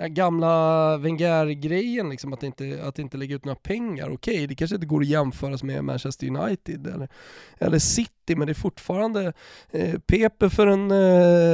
[0.07, 4.09] gamla Wenger-grejen, liksom, att, inte, att inte lägga ut några pengar.
[4.09, 7.09] Okej, okay, det kanske inte går att jämföras med Manchester United eller,
[7.57, 9.33] eller City, men det är fortfarande
[9.71, 10.91] eh, Pepe för en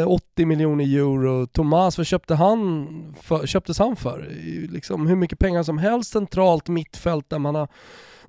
[0.02, 1.48] eh, 80 miljoner euro.
[1.48, 2.88] Thomas, vad köpte han
[3.22, 4.32] för, köptes han för?
[4.70, 7.68] Liksom, hur mycket pengar som helst centralt mittfält där man har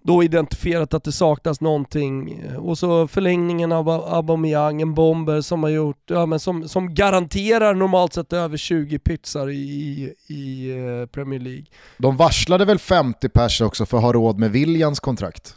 [0.08, 2.42] då identifierat att det saknas någonting.
[2.44, 6.94] Eh, och så förlängningen av Aubameyang, en bomber som har gjort, ja men som, som
[6.94, 11.64] garanterar normalt sett över 20 pytsar i, i eh, Premier League.
[11.98, 15.54] De varslade väl 50 pers också för att ha råd med Williams kontrakt?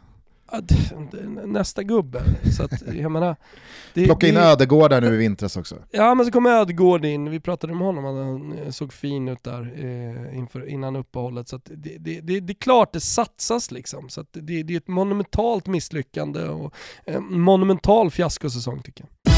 [1.46, 2.24] Nästa gubbe.
[2.58, 3.36] Så att, jag menar,
[3.94, 5.76] det, Plocka in Ödegård där nu i vintras också.
[5.92, 9.74] Ja men så kommer Ödegård in, vi pratade om honom, han såg fin ut där
[9.76, 11.50] eh, inför, innan uppehållet.
[11.50, 14.10] Så det, det, det, det, är klart det satsas liksom.
[14.10, 16.74] Så det, det är ett monumentalt misslyckande och
[17.06, 19.34] en monumental fiaskosäsong tycker jag.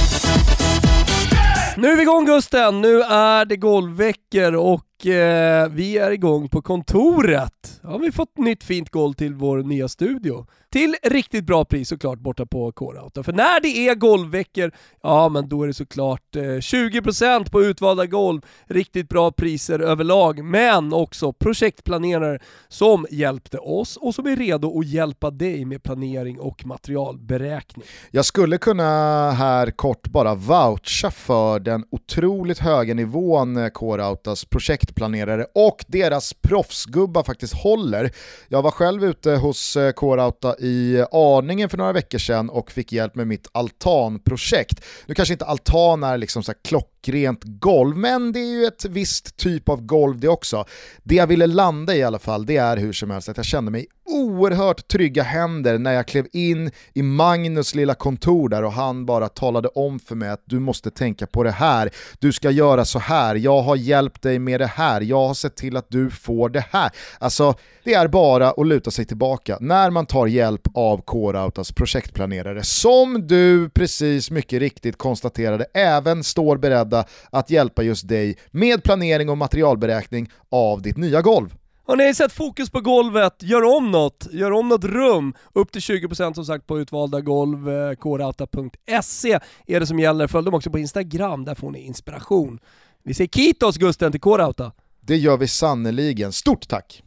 [1.77, 6.61] Nu är vi igång Gusten, nu är det golvveckor och eh, vi är igång på
[6.61, 7.79] kontoret.
[7.83, 10.45] Ja, vi har fått nytt fint golv till vår nya studio.
[10.73, 13.23] Till riktigt bra pris såklart borta på K-Rauta.
[13.23, 14.71] För när det är golvveckor,
[15.03, 20.43] ja men då är det såklart eh, 20% på utvalda golv, riktigt bra priser överlag,
[20.43, 26.39] men också projektplanerare som hjälpte oss och som är redo att hjälpa dig med planering
[26.39, 27.85] och materialberäkning.
[28.11, 35.45] Jag skulle kunna här kort bara voucha för den otroligt höga nivån Coreoutas K-Rautas projektplanerare
[35.55, 38.11] och deras proffsgubbar faktiskt håller.
[38.47, 42.91] Jag var själv ute hos Coreouta K-Rauta i Arningen för några veckor sedan och fick
[42.91, 44.83] hjälp med mitt altanprojekt.
[45.05, 49.37] Nu kanske inte altan är liksom så klockrent golv, men det är ju ett visst
[49.37, 50.65] typ av golv det också.
[51.03, 53.45] Det jag ville landa i i alla fall, det är hur som helst att jag
[53.45, 58.71] kände mig oerhört trygga händer när jag klev in i Magnus lilla kontor där och
[58.71, 61.89] han bara talade om för mig att du måste tänka på det här,
[62.19, 65.55] du ska göra så här, jag har hjälpt dig med det här, jag har sett
[65.55, 66.91] till att du får det här.
[67.19, 72.63] Alltså, det är bara att luta sig tillbaka när man tar hjälp av K-Rautas projektplanerare
[72.63, 79.29] som du precis mycket riktigt konstaterade även står beredda att hjälpa just dig med planering
[79.29, 81.55] och materialberäkning av ditt nya golv.
[81.85, 85.33] Har ni sett fokus på golvet, gör om något, gör om något rum.
[85.53, 90.27] Upp till 20% som sagt på utvalda golv, eh, krauta.se är det som gäller.
[90.27, 92.59] Följ dem också på Instagram, där får ni inspiration.
[93.03, 94.71] Vi säger kitos Gusten till K-Rauta.
[95.01, 96.31] Det gör vi sannoliken.
[96.31, 97.03] Stort tack!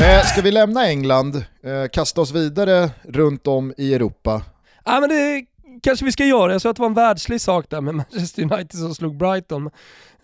[0.00, 1.42] Eh, ska vi lämna England, eh,
[1.92, 4.42] kasta oss vidare runt om i Europa?
[4.84, 5.44] Ja, men det
[5.82, 6.52] kanske vi ska göra.
[6.52, 9.70] Jag sa att det var en världslig sak där med Manchester United som slog Brighton.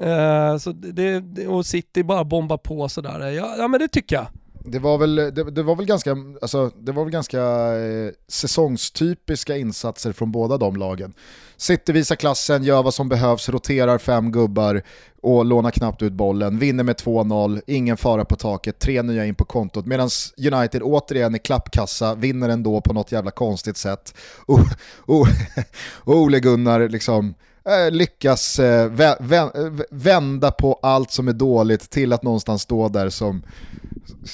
[0.03, 3.31] Uh, så det, och City bara bombar på sådär.
[3.31, 4.27] Ja, ja men det tycker jag.
[4.65, 7.41] Det var väl, det, det, var väl ganska, alltså, det var väl ganska
[7.77, 11.15] eh, säsongstypiska insatser från båda de lagen.
[11.57, 14.83] City visar klassen, gör vad som behövs, roterar fem gubbar
[15.23, 19.35] och lånar knappt ut bollen, vinner med 2-0, ingen fara på taket, tre nya in
[19.35, 20.09] på kontot, medan
[20.53, 24.15] United återigen i klappkassa, vinner ändå på något jävla konstigt sätt.
[24.47, 24.61] Och,
[24.97, 25.27] och,
[25.95, 29.49] och Ole Gunnar liksom Eh, lyckas eh, eh,
[29.91, 33.43] vända på allt som är dåligt till att någonstans stå där som,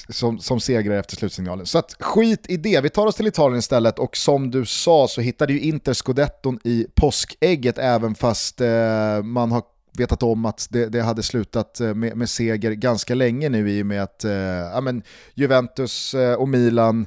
[0.09, 1.67] som, som segrare efter slutsignalen.
[1.67, 5.09] Så att skit i det, vi tar oss till Italien istället och som du sa
[5.09, 9.63] så hittade ju Inter scudetton i påskägget även fast eh, man har
[9.99, 13.87] vetat om att det, det hade slutat med, med, seger ganska länge nu i och
[13.87, 15.03] med att eh, ja, men
[15.35, 17.07] Juventus och Milan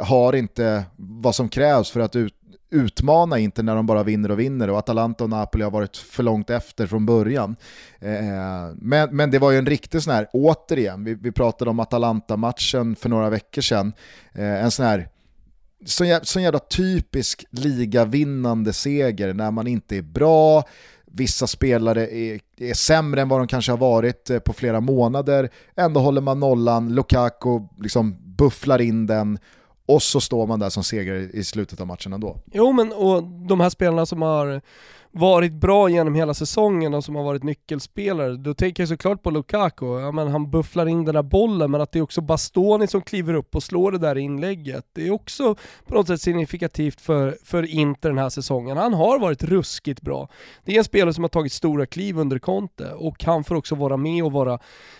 [0.00, 2.34] har inte vad som krävs för att ut,
[2.70, 6.22] utmana inte när de bara vinner och vinner och Atalanta och Napoli har varit för
[6.22, 7.56] långt efter från början.
[7.98, 11.80] Eh, men, men det var ju en riktig sån här, återigen, vi, vi pratade om
[11.80, 13.92] Atalanta-matchen för några veckor sedan,
[14.34, 15.08] eh, en sån här
[15.84, 20.64] sån jävla, sån jävla typisk ligavinnande seger när man inte är bra,
[21.06, 25.50] vissa spelare är, är sämre än vad de kanske har varit eh, på flera månader,
[25.76, 29.38] ändå håller man nollan, Lukaku liksom bufflar in den
[29.86, 32.36] och så står man där som segrare i slutet av matchen ändå.
[32.52, 34.60] Jo men och de här spelarna som har
[35.16, 39.30] varit bra genom hela säsongen och som har varit nyckelspelare, då tänker jag såklart på
[39.30, 40.00] Lukaku.
[40.00, 43.02] Ja, men han bufflar in den där bollen, men att det är också Bastoni som
[43.02, 44.84] kliver upp och slår det där inlägget.
[44.92, 48.76] Det är också på något sätt signifikativt för, för Inter den här säsongen.
[48.76, 50.28] Han har varit ruskigt bra.
[50.64, 53.74] Det är en spelare som har tagit stora kliv under Conte och han får också
[53.74, 54.58] vara med och vara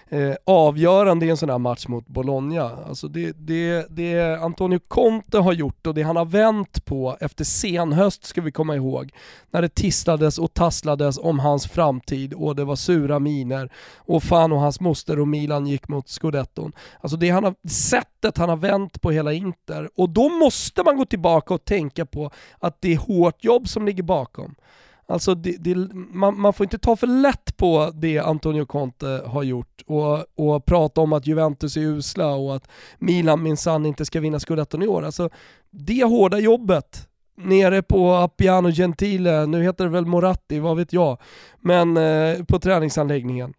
[0.09, 2.71] eh, avgörande i en sån här match mot Bologna.
[2.89, 7.45] Alltså det, det, det Antonio Conte har gjort och det han har vänt på efter
[7.45, 9.13] senhöst ska vi komma ihåg,
[9.51, 9.69] när det
[10.07, 14.81] tisslades och tasslades om hans framtid och det var sura miner och fan och hans
[14.81, 16.73] moster och Milan gick mot scudetton.
[17.01, 20.97] Alltså det han har, sättet han har vänt på hela Inter och då måste man
[20.97, 24.55] gå tillbaka och tänka på att det är hårt jobb som ligger bakom.
[25.09, 29.43] Alltså det, det, man, man, får inte ta för lätt på det Antonio Conte har
[29.43, 34.21] gjort och, och prata om att Juventus är usla och att Milan minsann inte ska
[34.21, 35.05] vinna scudetton i år.
[35.05, 35.31] Alltså
[35.71, 41.19] det hårda jobbet nere på Appiano Gentile, nu heter det väl Moratti, vad vet jag,
[41.61, 43.55] men eh, på träningsanläggningen.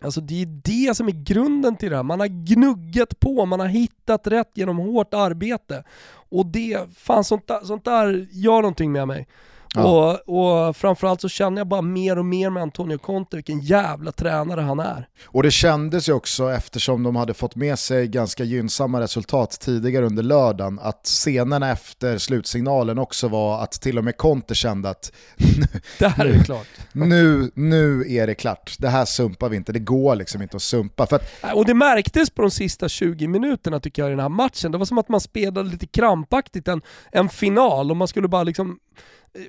[0.00, 2.02] Alltså det är det som är grunden till det här.
[2.02, 5.84] Man har gnuggat på, man har hittat rätt genom hårt arbete.
[6.30, 9.26] Och det, fan sånt där, sånt där gör någonting med mig.
[9.74, 10.20] Ja.
[10.26, 14.12] Och, och framförallt så känner jag bara mer och mer med Antonio Conte vilken jävla
[14.12, 15.08] tränare han är.
[15.26, 20.06] Och det kändes ju också eftersom de hade fått med sig ganska gynnsamma resultat tidigare
[20.06, 25.12] under lördagen att scenerna efter slutsignalen också var att till och med Conte kände att
[25.98, 26.66] det här är klart.
[26.92, 30.62] nu, nu är det klart, det här sumpar vi inte, det går liksom inte att
[30.62, 31.06] sumpa.
[31.06, 31.54] För att...
[31.54, 34.78] Och det märktes på de sista 20 minuterna tycker jag i den här matchen, det
[34.78, 36.82] var som att man spelade lite krampaktigt en,
[37.12, 38.78] en final och man skulle bara liksom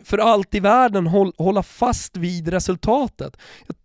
[0.03, 3.37] för allt i världen hålla fast vid resultatet.
[3.67, 3.75] Jag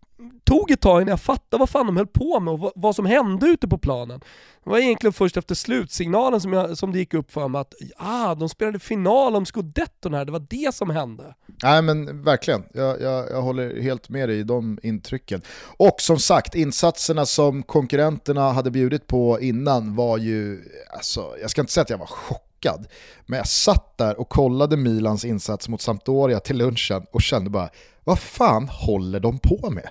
[0.45, 3.07] tog ett tag innan jag fattade vad fan de höll på med och vad som
[3.07, 4.21] hände ute på planen.
[4.65, 7.75] Det var egentligen först efter slutsignalen som, jag, som det gick upp för mig att
[7.97, 11.35] ah, de spelade final om scudetton här, det var det som hände.
[11.63, 15.43] Nej men verkligen, jag, jag, jag håller helt med dig i de intrycken.
[15.77, 20.61] Och som sagt, insatserna som konkurrenterna hade bjudit på innan var ju,
[20.93, 22.87] alltså, jag ska inte säga att jag var chockad chockad.
[23.27, 27.71] Men jag satt där och kollade Milans insats mot Sampdoria till lunchen och kände bara,
[28.05, 29.89] vad fan håller de på med?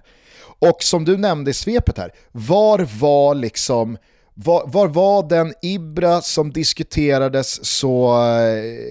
[0.60, 3.98] Och som du nämnde i svepet här, var var liksom
[4.34, 8.18] var, var, var den Ibra som diskuterades så,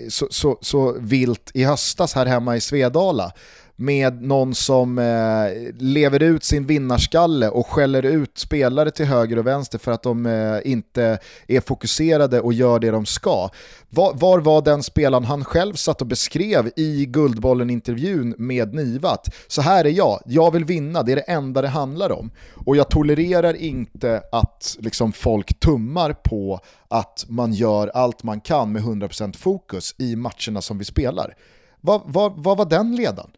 [0.09, 3.33] så, så, så vilt i höstas här hemma i Svedala?
[3.81, 9.47] Med någon som eh, lever ut sin vinnarskalle och skäller ut spelare till höger och
[9.47, 13.49] vänster för att de eh, inte är fokuserade och gör det de ska.
[13.91, 19.35] Var, var, var den spelaren han själv satt och beskrev i Guldbollen-intervjun med Nivat?
[19.49, 22.31] Så här är jag, jag vill vinna, det är det enda det handlar om.
[22.67, 28.73] Och jag tolererar inte att liksom, folk tummar på att man gör allt man kan
[28.73, 31.35] med 100% fokus i matcherna som vi spelar.
[31.81, 33.31] Vad, vad, vad var den ledaren?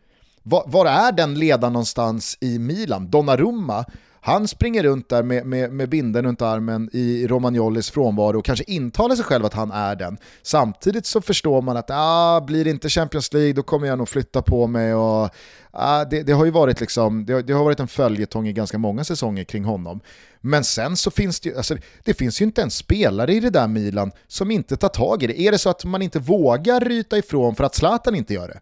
[0.42, 3.10] Var, var, är den ledaren någonstans i Milan?
[3.10, 3.84] Donnarumma,
[4.22, 8.64] han springer runt där med, med, med binden runt armen i Romagnolis frånvaro och kanske
[8.66, 10.18] intalar sig själv att han är den.
[10.42, 14.08] Samtidigt så förstår man att ah, blir det inte Champions League då kommer jag nog
[14.08, 14.94] flytta på mig.
[14.94, 15.30] Och,
[15.70, 18.78] ah, det, det, har ju varit liksom, det, det har varit en följetong i ganska
[18.78, 20.00] många säsonger kring honom.
[20.40, 23.50] Men sen så finns det ju, alltså, det finns ju inte en spelare i det
[23.50, 25.40] där Milan som inte tar tag i det.
[25.40, 28.60] Är det så att man inte vågar ryta ifrån för att Zlatan inte gör det?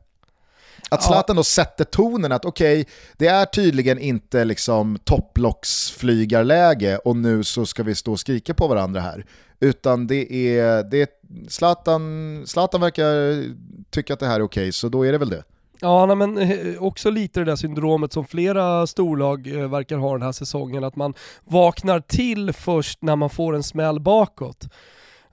[0.88, 7.16] Att Zlatan då sätter tonen att okej, okay, det är tydligen inte liksom topplocksflygarläge och
[7.16, 9.24] nu så ska vi stå och skrika på varandra här.
[9.60, 11.08] Utan det är, det är
[11.48, 13.44] Zlatan, Zlatan verkar
[13.90, 15.44] tycka att det här är okej, okay, så då är det väl det.
[15.80, 20.12] Ja, nej, men eh, också lite det där syndromet som flera storlag eh, verkar ha
[20.12, 24.68] den här säsongen, att man vaknar till först när man får en smäll bakåt.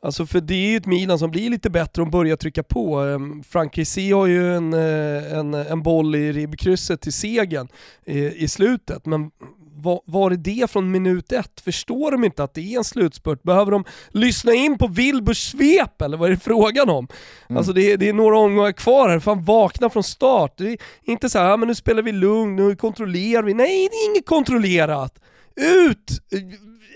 [0.06, 3.00] Alltså för det är ju ett Milan som blir lite bättre och börjar trycka på.
[3.00, 7.68] Ehm, Frank Rissé har ju en, eh, en, en boll i ribbkrysset till segern
[8.06, 9.32] i, i slutet, men
[9.76, 11.62] var, var är det från minut ett?
[11.62, 13.44] Förstår de inte att det är en slutspurt?
[13.44, 17.08] Behöver de lyssna in på Wilburs svep eller vad är det frågan om?
[17.50, 17.58] Mm.
[17.58, 20.54] Alltså det är, det är några omgångar kvar här, fan vakna från start.
[20.58, 23.54] Det är inte så här, ja, men nu spelar vi lugnt, nu kontrollerar vi.
[23.54, 25.20] Nej, det är inget kontrollerat!
[25.56, 26.12] Ut!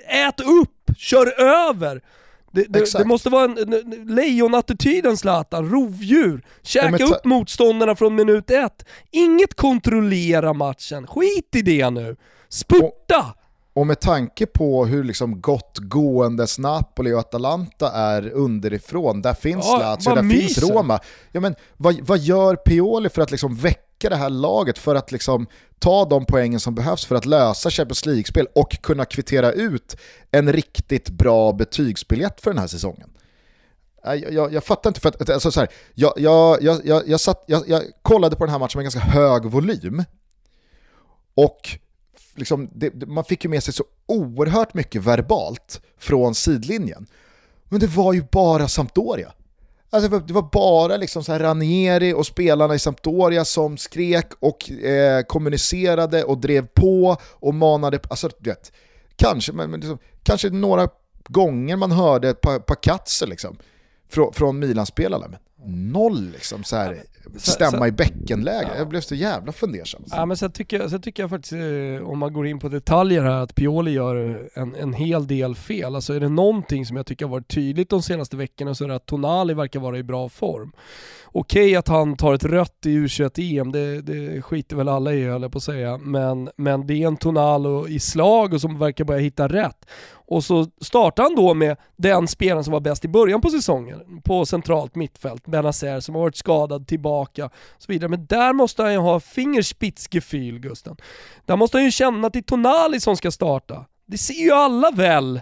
[0.08, 0.98] Ät upp!
[0.98, 2.02] Kör över!
[2.52, 6.46] Det, det, det, måste vara en, en lejonattityden Zlatan, rovdjur.
[6.62, 8.86] Käka ja, upp motståndarna från minut ett.
[9.12, 12.16] Inget kontrollera matchen, skit i det nu.
[12.50, 13.34] Spurta!
[13.74, 19.34] Och, och med tanke på hur liksom gott gåendes Napoli och Atalanta är underifrån, där
[19.34, 20.42] finns ja, Lazio, där myser.
[20.42, 21.00] finns Roma.
[21.32, 25.12] Ja, men, vad, vad gör Pioli för att liksom väcka det här laget, för att
[25.12, 25.48] liksom
[25.80, 29.96] ta de poängen som behövs för att lösa Champions League-spel och kunna kvittera ut
[30.32, 33.10] en riktigt bra betygsbiljett för den här säsongen?
[34.06, 37.20] Äh, jag, jag, jag, fattar inte, för att alltså så här, jag, jag, jag, jag,
[37.20, 40.04] satt, jag, jag kollade på den här matchen med ganska hög volym
[41.34, 41.70] och
[42.36, 47.08] liksom, det, man fick ju med sig så oerhört mycket verbalt från sidlinjen.
[47.66, 49.34] Men det var ju bara Sampdoria.
[49.90, 54.72] Alltså det var bara liksom så här Ranieri och spelarna i Sampdoria som skrek och
[54.72, 58.00] eh, kommunicerade och drev på och manade.
[58.10, 58.72] Alltså, vet,
[59.16, 60.90] kanske, men, liksom, kanske några
[61.28, 63.58] gånger man hörde ett par, par katser liksom,
[64.10, 65.28] från, från Milan-spelarna.
[65.28, 67.04] Men noll liksom så här,
[67.38, 68.70] stämma i bäckenläge.
[68.72, 68.78] Ja.
[68.78, 70.04] Jag blev så jävla fundersam.
[70.12, 72.70] Ja, men sen tycker, jag, sen tycker jag faktiskt, eh, om man går in på
[72.70, 75.96] detaljer här, att Pioli gör en, en hel del fel.
[75.96, 78.88] Alltså är det någonting som jag tycker har varit tydligt de senaste veckorna så är
[78.88, 80.72] det att Tonali verkar vara i bra form.
[81.32, 85.42] Okej att han tar ett rött i U21-EM, det, det skiter väl alla i höll
[85.42, 89.06] jag på att säga, men, men det är en Tonalo i slag och som verkar
[89.06, 89.86] börja hitta rätt.
[90.30, 94.22] Och så startar han då med den spelaren som var bäst i början på säsongen,
[94.22, 98.10] på centralt mittfält, Benazer som har varit skadad tillbaka och så vidare.
[98.10, 100.98] Men där måste han ju ha fingerspitzgefühl, Gusten.
[101.46, 103.86] Där måste han ju känna att det är Tonali som ska starta.
[104.06, 105.42] Det ser ju alla väl.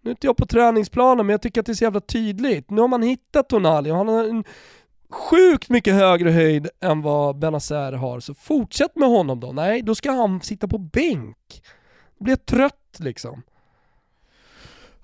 [0.00, 2.70] Nu är inte jag på träningsplanen, men jag tycker att det är så jävla tydligt.
[2.70, 4.44] Nu har man hittat Tonali och han har en
[5.10, 9.52] sjukt mycket högre höjd än vad Benazer har, så fortsätt med honom då.
[9.52, 11.62] Nej, då ska han sitta på bänk.
[12.18, 13.42] Blir trött liksom.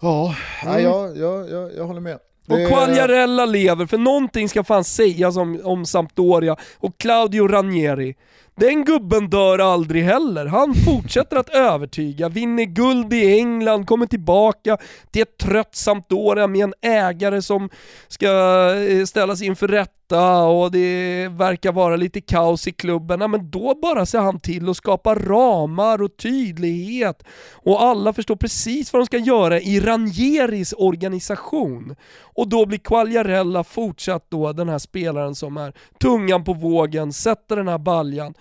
[0.02, 0.82] Ja, mm.
[0.82, 2.18] jag, jag, jag, jag håller med.
[2.48, 8.14] Och Quagliarella lever, för någonting ska fan sägas om, om Sampdoria och Claudio Ranieri.
[8.54, 10.46] Den gubben dör aldrig heller.
[10.46, 14.76] Han fortsätter att övertyga, vinner guld i England, kommer tillbaka
[15.10, 17.68] till ett trött Sampdoria med en ägare som
[18.08, 18.28] ska
[18.74, 19.68] eh, ställas inför
[20.12, 23.20] rätta och det verkar vara lite kaos i klubben.
[23.20, 28.36] Ja, men då bara ser han till att skapa ramar och tydlighet och alla förstår
[28.36, 31.96] precis vad de ska göra i Ranieris organisation.
[32.34, 37.56] Och då blir Quagliarella fortsatt då den här spelaren som är tungan på vågen, sätter
[37.56, 38.34] den här baljan.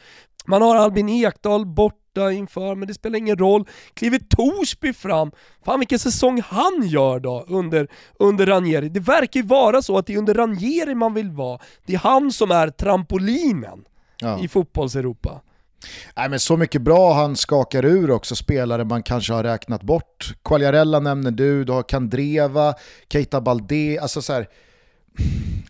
[0.46, 3.68] Man har Albin Ekdal bort borta inför, men det spelar ingen roll.
[3.93, 5.32] Kliver Torsby fram,
[5.66, 7.88] fan vilken säsong han gör då under,
[8.20, 8.89] under Ranieri.
[8.89, 11.59] Det verkar ju vara så att det är under Ranieri man vill vara.
[11.86, 13.84] Det är han som är trampolinen
[14.20, 14.43] ja.
[14.43, 15.41] i fotbolls-Europa.
[16.16, 20.36] Nej, men så mycket bra han skakar ur också spelare man kanske har räknat bort.
[20.45, 22.74] Quagliarella nämner du, du har Kandreva,
[23.09, 24.47] Keita Balde, alltså så här,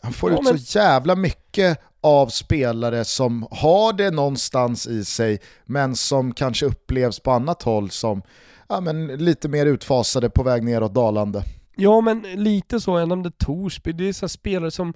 [0.01, 0.59] han får ja, ut men...
[0.59, 7.19] så jävla mycket av spelare som har det någonstans i sig men som kanske upplevs
[7.19, 8.21] på annat håll som
[8.69, 11.43] ja, men lite mer utfasade på väg neråt dalande.
[11.75, 14.93] Ja men lite så, jag nämnde Torsby, det är så spelare som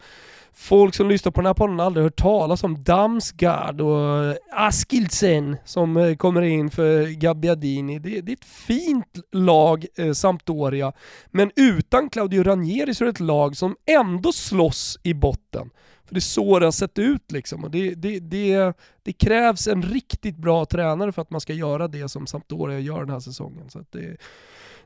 [0.53, 2.83] folk som lyssnar på den här podden aldrig hört talas om.
[2.83, 7.99] Damsgaard och eh, Askildsen som eh, kommer in för Gabbiadini.
[7.99, 10.93] Det, det är ett fint lag, eh, Sampdoria.
[11.31, 15.69] Men utan Claudio Ranieri så är det ett lag som ändå slåss i botten.
[16.05, 17.63] För det är så det har sett ut liksom.
[17.63, 21.87] Och det, det, det, det krävs en riktigt bra tränare för att man ska göra
[21.87, 23.69] det som Sampdoria gör den här säsongen.
[23.69, 24.17] Så det,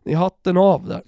[0.05, 1.01] är hatten av där.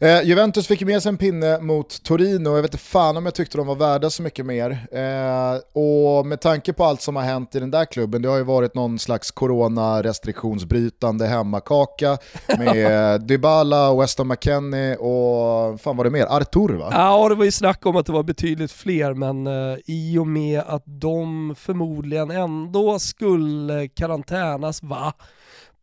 [0.00, 3.34] Eh, Juventus fick med sig en pinne mot Torino, jag vet inte fan om jag
[3.34, 4.70] tyckte de var värda så mycket mer.
[4.92, 8.36] Eh, och med tanke på allt som har hänt i den där klubben, det har
[8.36, 12.18] ju varit någon slags corona-restriktionsbrytande hemmakaka
[12.58, 16.26] med Dybala, Weston McKennie och fan var det mer?
[16.26, 16.88] Artur va?
[16.92, 20.26] Ja, det var ju snack om att det var betydligt fler, men eh, i och
[20.26, 25.12] med att de förmodligen ändå skulle karantänas, va?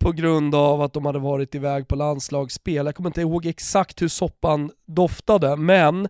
[0.02, 2.86] På grund av att de hade varit iväg på landslagsspel.
[2.86, 6.08] Jag kommer inte ihåg exakt hur soppan doftade, men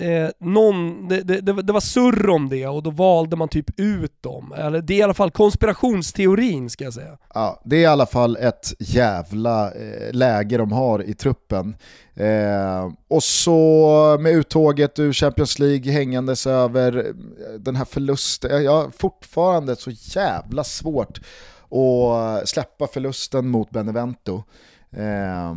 [0.00, 4.22] eh, någon, det, det, det, var surr om det och då valde man typ ut
[4.22, 4.54] dem.
[4.56, 7.18] Eller det är i alla fall konspirationsteorin ska jag säga.
[7.34, 11.76] Ja, det är i alla fall ett jävla eh, läge de har i truppen.
[12.14, 17.12] Eh, och så med uttåget ur Champions League hängandes över eh,
[17.58, 18.64] den här förlusten.
[18.64, 21.20] Jag har fortfarande så jävla svårt
[21.68, 24.42] och släppa förlusten mot Benevento.
[24.90, 25.54] Eh,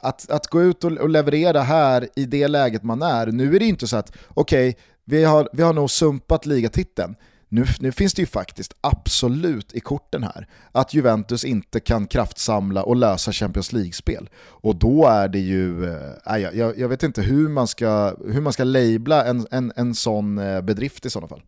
[0.00, 3.60] att, att gå ut och, och, leverera här i det läget man är, nu är
[3.60, 7.14] det inte så att okej, okay, vi, har, vi har nog sumpat ligatiteln.
[7.50, 12.82] Nu, nu, finns det ju faktiskt absolut i korten här att Juventus inte kan kraftsamla
[12.82, 14.30] och lösa Champions League-spel.
[14.46, 15.84] Och då är det ju,
[16.26, 19.94] äh, jag, jag, vet inte hur man ska, hur man ska labla en, en, en
[19.94, 21.42] sån eh, bedrift i sådana fall.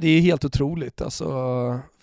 [0.00, 1.02] Det är helt otroligt.
[1.02, 1.24] Alltså,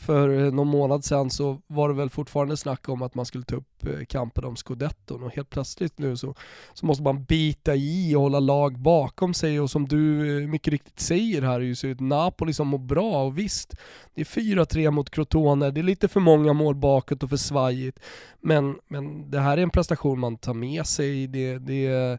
[0.02, 3.44] för eh, någon månad sedan så var det väl fortfarande snack om att man skulle
[3.44, 6.36] ta upp eh, kampen om scudetton och helt plötsligt nu så,
[6.74, 10.72] så måste man bita i och hålla lag bakom sig och som du eh, mycket
[10.72, 13.74] riktigt säger här är ju Napoli som mår bra och visst,
[14.14, 18.00] det är 4-3 mot Crotone, det är lite för många mål bakåt och för svajigt
[18.40, 22.18] men, men det här är en prestation man tar med sig, det, det,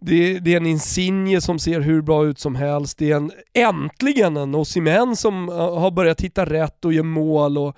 [0.00, 3.32] det, det är en Insigne som ser hur bra ut som helst, det är en,
[3.54, 7.76] äntligen en Osimhen som har börjat hitta rätt och gör mål och,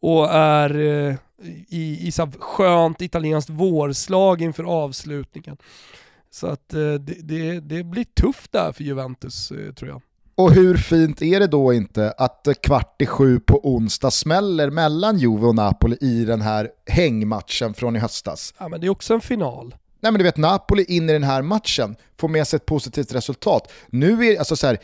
[0.00, 1.14] och är eh,
[1.68, 5.56] i, i så skönt italienskt vårslag inför avslutningen.
[6.30, 10.02] Så att eh, det, det, det, blir tufft där för Juventus eh, tror jag.
[10.34, 15.18] Och hur fint är det då inte att kvart i sju på onsdag smäller mellan
[15.18, 18.54] Juve och Napoli i den här hängmatchen från i höstas?
[18.58, 19.74] Ja men det är också en final.
[20.00, 23.14] Nej men du vet, Napoli in i den här matchen får med sig ett positivt
[23.14, 23.72] resultat.
[23.88, 24.78] Nu är alltså så här,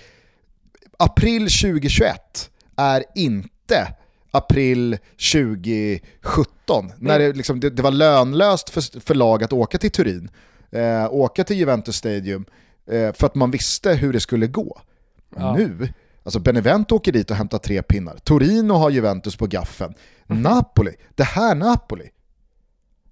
[0.98, 3.55] april 2021 är inte inte
[4.30, 4.98] april
[5.32, 10.30] 2017, när det, liksom, det, det, var lönlöst för, för lag att åka till Turin,
[10.70, 12.44] eh, åka till Juventus Stadium,
[12.90, 14.80] eh, för att man visste hur det skulle gå.
[15.36, 15.56] Ja.
[15.56, 15.88] Nu,
[16.22, 19.94] alltså Benevento åker dit och hämtar tre pinnar, Torino har Juventus på gaffen,
[20.28, 20.42] mm.
[20.42, 22.10] Napoli, det här Napoli,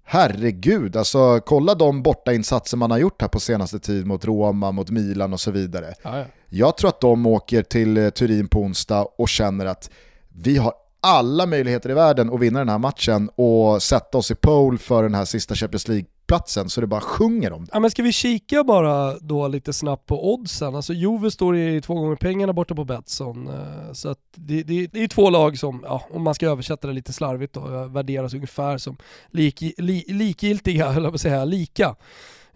[0.03, 4.89] herregud, alltså kolla de bortainsatser man har gjort här på senaste tid mot Roma, mot
[4.89, 5.93] Milan och så vidare.
[6.03, 6.25] Ja, ja.
[6.49, 9.89] Jag tror att de åker till eh, Turin på onsdag och känner att
[10.37, 14.35] vi har alla möjligheter i världen att vinna den här matchen och sätta oss i
[14.35, 17.71] pole för den här sista Champions League-platsen så det bara sjunger om det.
[17.73, 20.75] Ja, men ska vi kika bara då lite snabbt på oddsen?
[20.75, 23.47] Alltså Juve står i två gånger pengarna borta på Betsson.
[23.47, 26.87] Eh, så att det, det, det är två lag som, ja, om man ska översätta
[26.87, 28.97] det lite slarvigt då, värderas ungefär som
[29.31, 31.95] lik, li, likgiltiga, höll jag på att säga, lika.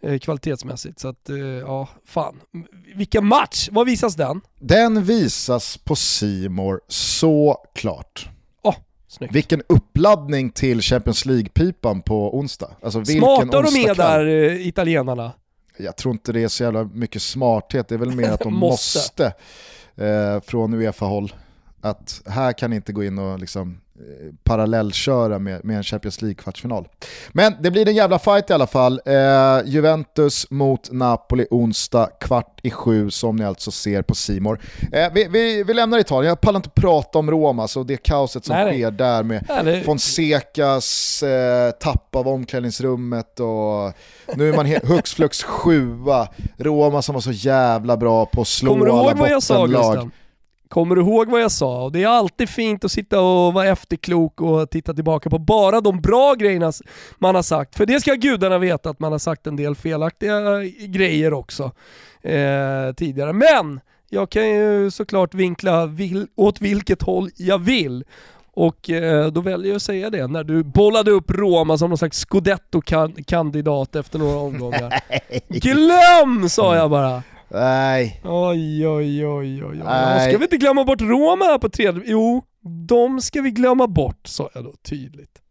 [0.01, 0.99] Eh, kvalitetsmässigt.
[0.99, 2.39] Så att, eh, ja, fan.
[2.95, 3.69] Vilken match!
[3.71, 4.41] Var visas den?
[4.59, 8.29] Den visas på Simor såklart.
[8.63, 8.75] Oh,
[9.07, 9.35] snyggt.
[9.35, 12.69] Vilken uppladdning till Champions League-pipan på onsdag.
[12.81, 15.31] Alltså, Smarta de är där, eh, italienarna?
[15.77, 18.53] Jag tror inte det är så jävla mycket smarthet, det är väl mer att de
[18.59, 19.33] måste, måste
[19.95, 21.33] eh, från Uefa-håll.
[21.81, 23.81] Att här kan ni inte gå in och liksom
[24.43, 26.87] parallellköra med, med en Champions League-kvartsfinal.
[27.31, 29.01] Men det blir en jävla fight i alla fall.
[29.05, 29.13] Eh,
[29.65, 34.59] Juventus mot Napoli onsdag kvart i sju som ni alltså ser på Simor.
[34.91, 38.45] Eh, vi, vi, vi, lämnar Italien, jag pallar inte prata om Roma, så det kaoset
[38.45, 43.93] som nej, sker där med nej, Fonsecas eh, tapp av omklädningsrummet och
[44.37, 46.27] nu är man hux flux sjua.
[46.57, 49.01] Roma som var så jävla bra på att slå alla bottenlag.
[49.01, 50.11] Kommer du ihåg vad jag sa Gusten?
[50.69, 51.83] Kommer du ihåg vad jag sa?
[51.83, 55.81] Och det är alltid fint att sitta och vara efterklok och titta tillbaka på bara
[55.81, 56.71] de bra grejerna
[57.17, 57.75] man har sagt.
[57.75, 61.71] För det ska gudarna veta att man har sagt en del felaktiga grejer också
[62.21, 63.33] eh, tidigare.
[63.33, 68.03] Men jag kan ju såklart vinkla vil åt vilket håll jag vill.
[68.53, 71.97] Och eh, då väljer jag att säga det när du bollade upp Roma som någon
[71.97, 75.01] slags scudetto-kandidat efter några omgångar.
[75.47, 77.23] Glöm sa jag bara!
[77.51, 78.21] Nej.
[78.23, 79.81] Oj, oj, oj, oj.
[79.83, 80.19] oj.
[80.27, 82.01] Ska vi inte glömma bort Roma här på tredje?
[82.05, 82.43] Jo,
[82.87, 85.41] de ska vi glömma bort, sa jag då tydligt.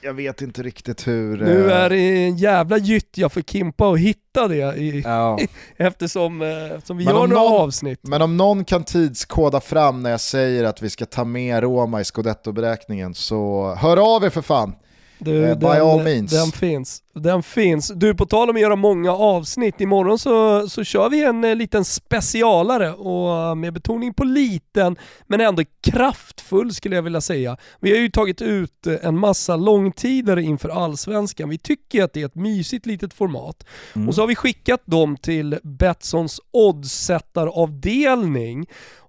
[0.00, 1.36] Jag vet inte riktigt hur...
[1.36, 5.38] Nu är det en jävla gyttja för Kimpa att hitta det i, ja.
[5.76, 8.00] eftersom, eh, eftersom vi men gör några någon, avsnitt.
[8.02, 12.00] Men om någon kan tidskoda fram när jag säger att vi ska ta med Roma
[12.00, 14.74] i scudetto-beräkningen så hör av er för fan.
[15.18, 16.30] Du, uh, by den, all means.
[16.30, 17.02] Den finns.
[17.14, 17.92] Den finns.
[17.94, 21.56] Du, på tal om att göra många avsnitt, imorgon så, så kör vi en eh,
[21.56, 24.96] liten specialare och eh, med betoning på liten,
[25.26, 27.56] men ändå kraftfull skulle jag vilja säga.
[27.80, 31.48] Vi har ju tagit ut eh, en massa långtidare inför allsvenskan.
[31.48, 33.66] Vi tycker att det är ett mysigt litet format.
[33.94, 34.08] Mm.
[34.08, 38.66] Och så har vi skickat dem till Betssons oddsättaravdelning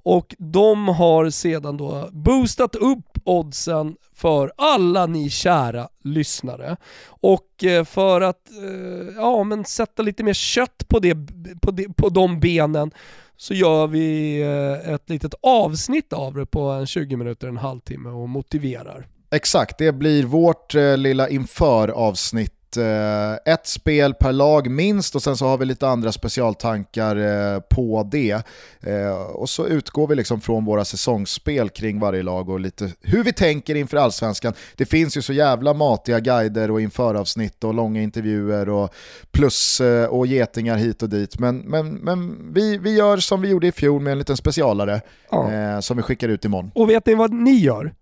[0.10, 6.78] och de har sedan då boostat upp oddsen för alla ni kära lyssnare.
[7.08, 11.16] Och eh, för att eh, ja, men sätta lite mer kött på, det,
[11.62, 12.92] på, det, på de benen
[13.38, 18.10] så gör vi eh, ett litet avsnitt av det på en 20 minuter, en halvtimme
[18.10, 19.08] och motiverar.
[19.32, 25.46] Exakt, det blir vårt lilla inför-avsnitt Eh, ett spel per lag minst och sen så
[25.46, 28.46] har vi lite andra specialtankar eh, på det.
[28.82, 33.24] Eh, och så utgår vi liksom från våra säsongsspel kring varje lag och lite hur
[33.24, 34.54] vi tänker inför allsvenskan.
[34.76, 38.94] Det finns ju så jävla matiga guider och införavsnitt och långa intervjuer och
[39.32, 41.40] plus och getingar hit och dit.
[41.40, 45.02] Men, men, men vi, vi gör som vi gjorde i fjol med en liten specialare
[45.32, 45.82] ja.
[45.82, 46.72] som vi skickar ut imorgon.
[46.76, 47.94] Och vet ni vad ni gör?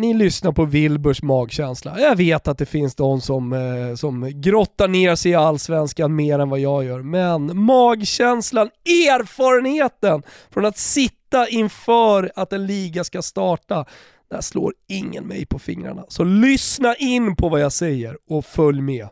[0.00, 2.00] Ni lyssnar på Wilburs magkänsla.
[2.00, 6.38] Jag vet att det finns de som, eh, som grottar ner sig i allsvenskan mer
[6.38, 13.22] än vad jag gör, men magkänslan, erfarenheten från att sitta inför att en liga ska
[13.22, 13.84] starta,
[14.30, 16.04] där slår ingen mig på fingrarna.
[16.08, 19.08] Så lyssna in på vad jag säger och följ med.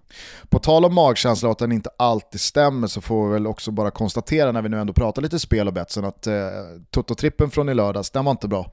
[0.48, 3.70] På tal om magkänsla och att den inte alltid stämmer så får vi väl också
[3.70, 6.34] bara konstatera när vi nu ändå pratar lite spel och betsen att eh,
[6.90, 8.72] Toto-trippen från i lördags, den var inte bra.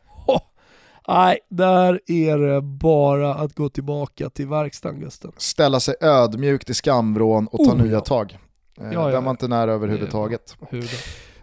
[1.07, 5.31] Nej, där är det bara att gå tillbaka till verkstaden Gusten.
[5.37, 7.99] Ställa sig ödmjukt i skamvrån och ta oh, nya ja.
[7.99, 8.37] tag.
[8.81, 10.57] Eh, ja, Den var inte nära överhuvudtaget.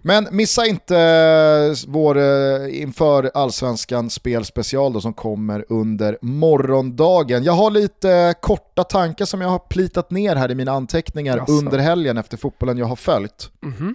[0.04, 7.44] Men missa inte eh, vår eh, inför Allsvenskan spelspecial då som kommer under morgondagen.
[7.44, 11.52] Jag har lite korta tankar som jag har plitat ner här i mina anteckningar Jaså.
[11.52, 13.50] under helgen efter fotbollen jag har följt.
[13.62, 13.94] Mm -hmm.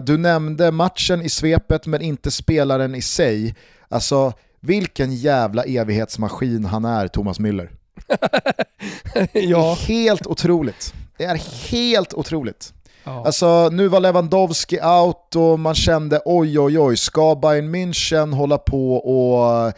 [0.00, 3.54] Du nämnde matchen i svepet men inte spelaren i sig.
[3.88, 7.68] Alltså vilken jävla evighetsmaskin han är, Thomas Müller.
[9.32, 9.74] ja.
[9.80, 10.94] Helt otroligt.
[11.16, 12.72] Det är helt otroligt.
[13.04, 13.26] Ja.
[13.26, 18.58] Alltså nu var Lewandowski out och man kände oj oj oj, ska Bayern München hålla
[18.58, 19.72] på och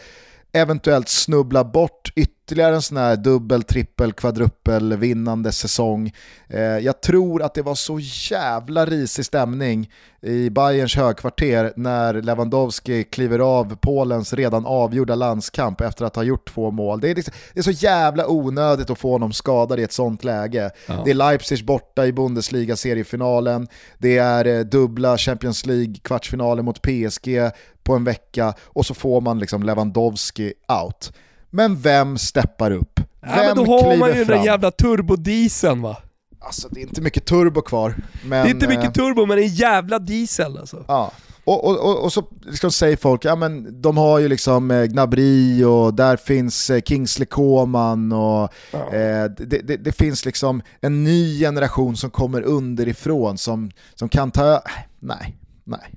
[0.52, 6.12] eventuellt snubbla bort ytterligare en sån här dubbel, trippel, kvadruppel vinnande säsong.
[6.48, 7.98] Eh, jag tror att det var så
[8.30, 9.90] jävla risig stämning
[10.22, 16.54] i Bayerns högkvarter när Lewandowski kliver av Polens redan avgjorda landskamp efter att ha gjort
[16.54, 17.00] två mål.
[17.00, 20.24] Det är, liksom, det är så jävla onödigt att få honom skadad i ett sånt
[20.24, 20.70] läge.
[20.86, 21.02] Ja.
[21.04, 27.50] Det är Leipzig borta i Bundesliga-seriefinalen, det är eh, dubbla Champions League-kvartsfinaler mot PSG
[27.82, 31.12] på en vecka och så får man liksom Lewandowski out.
[31.50, 33.00] Men vem steppar upp?
[33.20, 34.36] Vem ja, men då har man ju fram?
[34.36, 35.96] den jävla turbodieseln va?
[36.40, 37.94] Alltså det är inte mycket turbo kvar.
[38.24, 40.84] Men, det är inte mycket eh, turbo men en jävla diesel alltså.
[40.88, 41.12] Ja.
[41.44, 44.84] Och, och, och, och så liksom säger folk, ja men de har ju liksom eh,
[44.84, 48.92] Gnabry och där finns eh, Kingsley Coman och ja.
[48.92, 54.30] eh, det, det, det, finns liksom en ny generation som kommer underifrån som, som kan
[54.30, 54.62] ta,
[55.00, 55.94] nej, nej.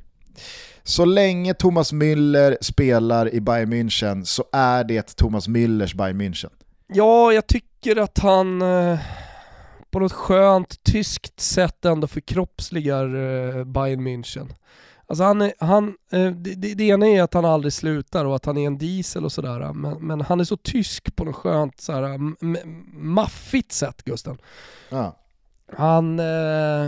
[0.84, 6.50] Så länge Thomas Müller spelar i Bayern München så är det Thomas Müllers Bayern München.
[6.88, 9.00] Ja, jag tycker att han eh,
[9.92, 14.54] på något skönt tyskt sätt ändå förkroppsligar eh, Bayern München.
[15.08, 18.58] Alltså han, han, eh, det, det, ena är att han aldrig slutar och att han
[18.58, 21.94] är en diesel och sådär, men, men han är så tysk på något skönt så
[21.94, 22.20] här,
[22.98, 24.38] maffigt sätt Gusten.
[24.90, 25.20] Ja.
[25.78, 26.20] Han,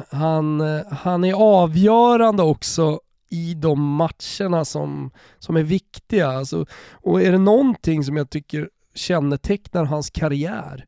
[0.09, 2.99] han, han är avgörande också
[3.35, 6.27] i de matcherna som, som är viktiga.
[6.27, 10.85] Alltså, och är det någonting som jag tycker kännetecknar hans karriär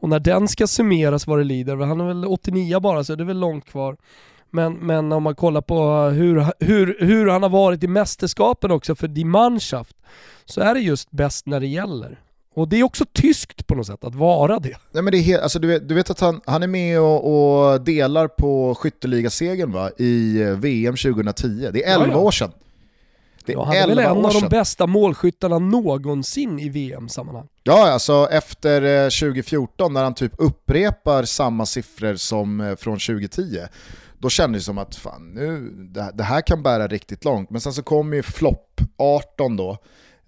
[0.00, 3.22] och när den ska summeras vad det lider, han är väl 89 bara så det
[3.22, 3.96] är väl långt kvar.
[4.50, 8.94] Men, men om man kollar på hur, hur, hur han har varit i mästerskapen också
[8.94, 9.96] för Die Mannschaft
[10.44, 12.18] så är det just bäst när det gäller.
[12.54, 14.76] Och det är också tyskt på något sätt att vara det.
[14.92, 17.72] Nej, men det är alltså, du, vet, du vet att han, han är med och,
[17.72, 19.90] och delar på skytteligasegern va?
[19.98, 21.70] i eh, VM 2010.
[21.72, 22.18] Det är 11 ja, ja.
[22.18, 22.50] år sedan.
[23.44, 27.48] Det är ja, han är väl en av de bästa målskyttarna någonsin i VM-sammanhang.
[27.62, 33.58] Ja, alltså efter 2014 eh, när han typ upprepar samma siffror som eh, från 2010
[34.20, 35.70] då kändes det som att fan, nu,
[36.14, 37.50] det, här kan bära riktigt långt.
[37.50, 39.78] Men sen så kommer ju flopp 18 då,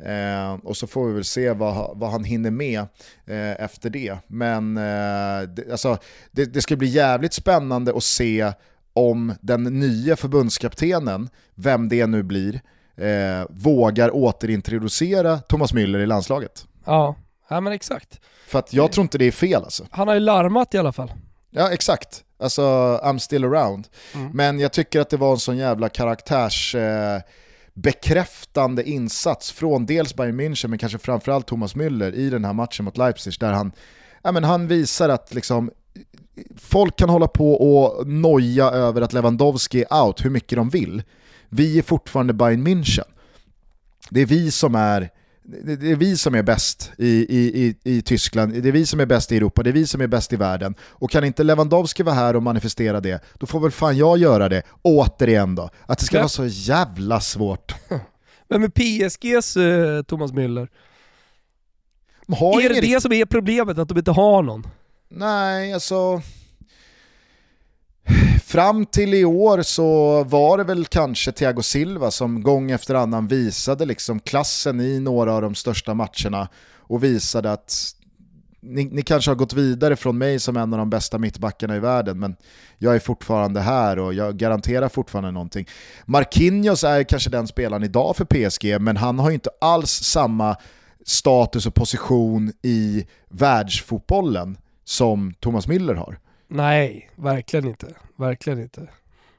[0.05, 2.81] Eh, och så får vi väl se vad, vad han hinner med
[3.27, 4.17] eh, efter det.
[4.27, 5.99] Men eh, det, alltså,
[6.31, 8.53] det, det, ska bli jävligt spännande att se
[8.93, 12.61] om den nya förbundskaptenen, vem det nu blir,
[12.97, 16.67] eh, vågar återintroducera Thomas Müller i landslaget.
[16.85, 17.17] Ja,
[17.49, 18.21] ja men exakt.
[18.47, 19.87] För att jag tror inte det är fel alltså.
[19.91, 21.13] Han har ju larmat i alla fall.
[21.51, 22.25] Ja, exakt.
[22.39, 22.63] Alltså,
[23.03, 23.89] I'm still around.
[24.15, 24.31] Mm.
[24.35, 26.75] Men jag tycker att det var en sån jävla karaktärs...
[26.75, 27.21] Eh,
[27.75, 32.85] bekräftande insats från dels Bayern München men kanske framförallt Thomas Müller i den här matchen
[32.85, 33.73] mot Leipzig där han,
[34.23, 35.71] ja, men han visar att liksom,
[36.57, 41.03] folk kan hålla på och noja över att Lewandowski är out hur mycket de vill.
[41.49, 43.09] vi är fortfarande Bayern München.
[44.11, 45.11] Det är vi som är
[45.45, 49.01] det är vi som är bäst i, i, i, i Tyskland, det är vi som
[49.01, 50.75] är bäst i Europa, det är vi som är bäst i världen.
[50.81, 54.49] Och kan inte Lewandowski vara här och manifestera det, då får väl fan jag göra
[54.49, 55.71] det, återigen då.
[55.87, 56.21] Att det ska ja.
[56.21, 57.75] vara så jävla svårt.
[58.49, 60.69] Vem är PSGs eh, Thomas Müller?
[62.27, 64.67] är det det som är problemet, att de inte har någon?
[65.09, 66.23] Nej, alltså...
[68.53, 73.27] Fram till i år så var det väl kanske Thiago Silva som gång efter annan
[73.27, 77.95] visade liksom klassen i några av de största matcherna och visade att
[78.61, 81.79] ni, ni, kanske har gått vidare från mig som en av de bästa mittbackarna i
[81.79, 82.37] världen, men
[82.79, 85.69] jag är fortfarande här och jag garanterar fortfarande någonting.
[86.05, 90.57] Marquinhos är kanske den spelaren idag för PSG, men han har ju inte alls samma
[91.07, 96.19] status och position i världsfotbollen som Thomas Müller har.
[96.55, 97.95] Nej, verkligen inte.
[98.17, 98.89] Verkligen inte.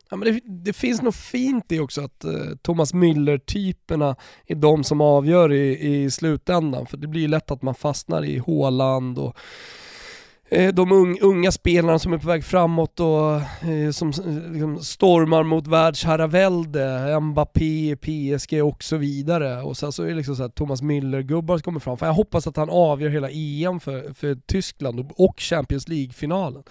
[0.10, 4.16] Ja, men det, det finns något fint i också att eh, Thomas Müller-typerna
[4.48, 6.86] är de som avgör i, i slutändan.
[6.86, 9.38] För det blir ju lätt att man fastnar i Håland och
[10.50, 13.36] eh, de unga spelarna som är på väg framåt och
[13.70, 19.62] eh, som eh, liksom stormar mot världsherravälde, Mbappé, PSG och så vidare.
[19.62, 21.98] Och sen så är det liksom så att Thomas Müller-gubbar kommer fram.
[21.98, 26.64] För jag hoppas att han avgör hela EM för, för Tyskland och Champions League-finalen.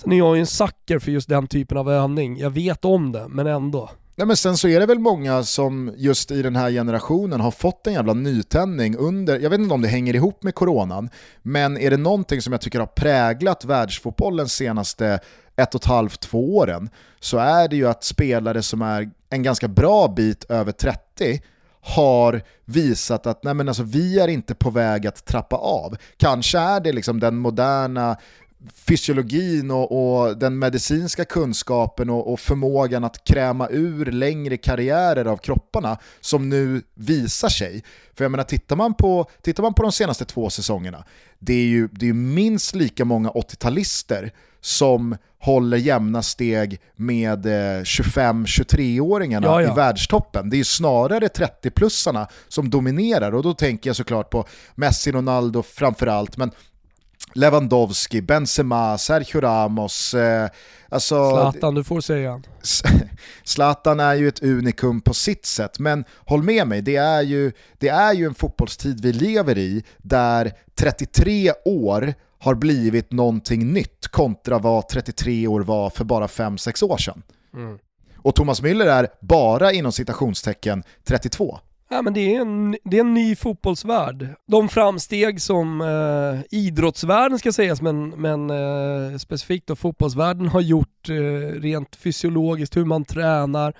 [0.00, 2.38] Sen är jag ju en sucker för just den typen av övning.
[2.38, 3.90] Jag vet om det, men ändå.
[4.16, 7.50] Nej, men sen så är det väl många som just i den här generationen har
[7.50, 11.10] fått en jävla nytändning under, jag vet inte om det hänger ihop med coronan,
[11.42, 15.20] men är det någonting som jag tycker har präglat världsfotbollen senaste
[15.56, 16.90] ett och ett halvt, två åren,
[17.20, 21.42] så är det ju att spelare som är en ganska bra bit över 30
[21.80, 25.96] har visat att nej men alltså, vi är inte på väg att trappa av.
[26.16, 28.16] Kanske är det liksom den moderna
[28.74, 35.36] fysiologin och, och, den medicinska kunskapen och, och, förmågan att kräma ur längre karriärer av
[35.36, 37.84] kropparna som nu visar sig.
[38.14, 41.04] För jag menar, tittar man på, tittar man på de senaste två säsongerna,
[41.38, 44.30] det är ju, det är minst lika många 80-talister
[44.60, 49.72] som håller jämna steg med 25-23-åringarna eh, ja, ja.
[49.72, 50.50] i världstoppen.
[50.50, 54.44] Det är ju snarare 30-plussarna som dominerar och då tänker jag såklart på
[54.74, 56.50] Messi, Ronaldo framförallt, men
[57.34, 60.14] Lewandowski, Benzema, Sergio Ramos.
[60.14, 60.48] Eh,
[60.88, 62.42] alltså, Zlatan, du får säga.
[63.44, 67.52] Zlatan är ju ett unikum på sitt sätt, men håll med mig, det är, ju,
[67.78, 74.08] det är ju en fotbollstid vi lever i där 33 år har blivit någonting nytt
[74.08, 77.22] kontra vad 33 år var för bara 5-6 år sedan.
[77.54, 77.78] Mm.
[78.16, 81.58] Och Thomas Müller är bara inom citationstecken 32.
[81.90, 84.28] Ja, men det, är en, det är en ny fotbollsvärld.
[84.46, 91.08] De framsteg som eh, idrottsvärlden ska sägas, men, men eh, specifikt då fotbollsvärlden har gjort
[91.08, 91.14] eh,
[91.60, 93.74] rent fysiologiskt, hur man tränar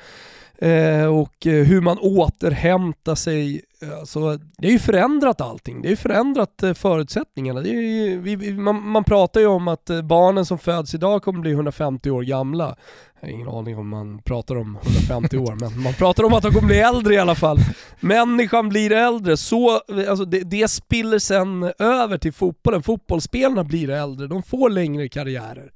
[1.10, 3.62] och eh, hur man återhämtar sig.
[4.00, 5.82] Alltså, det har ju förändrat allting.
[5.82, 7.62] Det har ju förändrat eh, förutsättningarna.
[7.62, 12.10] Ju, vi, man, man pratar ju om att barnen som föds idag kommer bli 150
[12.10, 12.76] år gamla.
[13.20, 16.42] Jag har ingen aning om man pratar om 150 år, men man pratar om att
[16.42, 17.58] de kommer bli äldre i alla fall.
[18.00, 19.70] Människan blir äldre, så,
[20.08, 22.82] alltså det, det spiller sen över till fotbollen.
[22.82, 25.72] Fotbollsspelarna blir äldre, de får längre karriärer.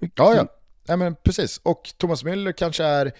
[0.00, 0.46] Ja, ja.
[0.86, 1.60] ja men precis.
[1.62, 3.12] Och Thomas Müller kanske är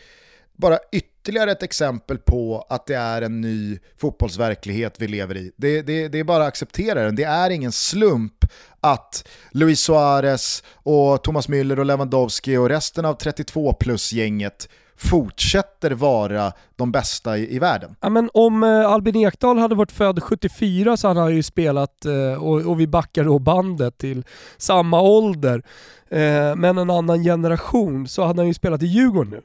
[0.56, 5.52] bara ytterligare ett exempel på att det är en ny fotbollsverklighet vi lever i.
[5.56, 7.16] Det, det, det är bara att acceptera den.
[7.16, 8.44] Det är ingen slump
[8.80, 16.52] att Luis Suarez och Thomas Müller och Lewandowski och resten av 32 plus-gänget fortsätter vara
[16.76, 17.96] de bästa i, i, världen.
[18.00, 22.04] Ja, men om eh, Albin Ekdal hade varit född 74 så hade han ju spelat,
[22.04, 24.24] eh, och, och, vi backar då bandet till
[24.56, 25.62] samma ålder,
[26.08, 29.42] eh, men en annan generation, så hade han ju spelat i Djurgården nu.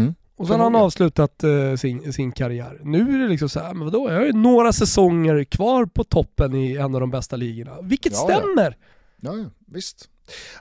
[0.00, 0.14] Mm.
[0.36, 2.80] Och sen har han avslutat uh, sin, sin karriär.
[2.82, 6.04] Nu är det liksom så här, men vadå, jag har ju några säsonger kvar på
[6.04, 7.80] toppen i en av de bästa ligorna.
[7.82, 8.76] Vilket ja, stämmer!
[9.20, 10.08] Ja, ja visst.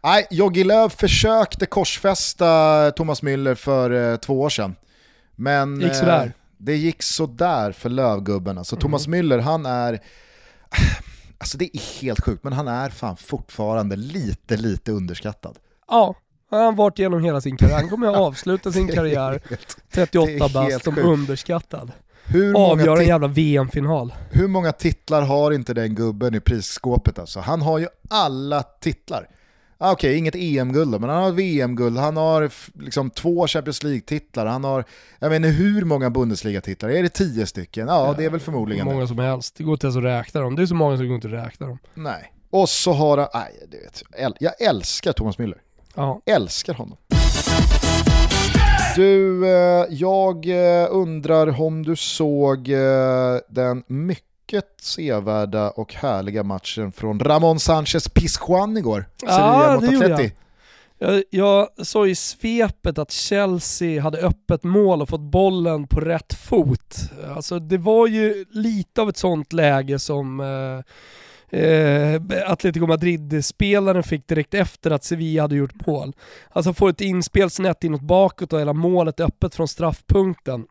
[0.03, 4.75] Nej, Jogi Löw försökte korsfästa Thomas Müller för uh, två år sedan.
[5.35, 6.25] Men gick sådär.
[6.25, 8.57] Uh, det gick sådär för Lövgubben.
[8.57, 8.81] Alltså mm.
[8.81, 9.99] Thomas Müller, han är...
[11.37, 15.57] Alltså det är helt sjukt, men han är fan fortfarande lite, lite underskattad.
[15.87, 16.15] Ja,
[16.57, 17.75] han har varit igenom hela sin karriär.
[17.75, 19.41] Han kommer att avsluta sin karriär
[19.91, 21.91] 38 bast som underskattad.
[22.25, 24.13] Hur Avgör en jävla VM-final.
[24.31, 27.39] Hur många titlar har inte den gubben i prisskåpet alltså?
[27.39, 29.27] Han har ju alla titlar.
[29.83, 32.49] Ah, Okej, okay, inget EM-guld men han har VM-guld, han har
[32.83, 34.85] liksom två Champions League-titlar, han har,
[35.19, 37.87] jag vet inte hur många Bundesliga-titlar, är det tio stycken?
[37.87, 39.07] Ja, ja det är väl förmodligen Hur många det.
[39.07, 40.55] som helst, det går inte ens att räkna dem.
[40.55, 41.77] Det är så många som går inte att räkna dem.
[41.93, 44.03] Nej, och så har han, nej, du vet,
[44.39, 45.57] jag älskar Thomas Müller.
[45.95, 46.21] Ja.
[46.25, 46.97] Älskar honom.
[48.95, 56.91] Du, eh, jag eh, undrar om du såg eh, den mycket sevärda och härliga matchen
[56.91, 59.05] från Ramon Sanchez Pizjuan igår.
[59.21, 60.31] Ja, det gjorde jag.
[61.03, 66.33] Jag, jag såg i svepet att Chelsea hade öppet mål och fått bollen på rätt
[66.33, 66.95] fot.
[67.35, 70.93] Alltså det var ju lite av ett sånt läge som eh,
[71.51, 76.13] eh, Atletico Madrid-spelaren fick direkt efter att Sevilla hade gjort mål.
[76.49, 80.65] Alltså får ett inspel snett inåt bakåt och hela målet öppet från straffpunkten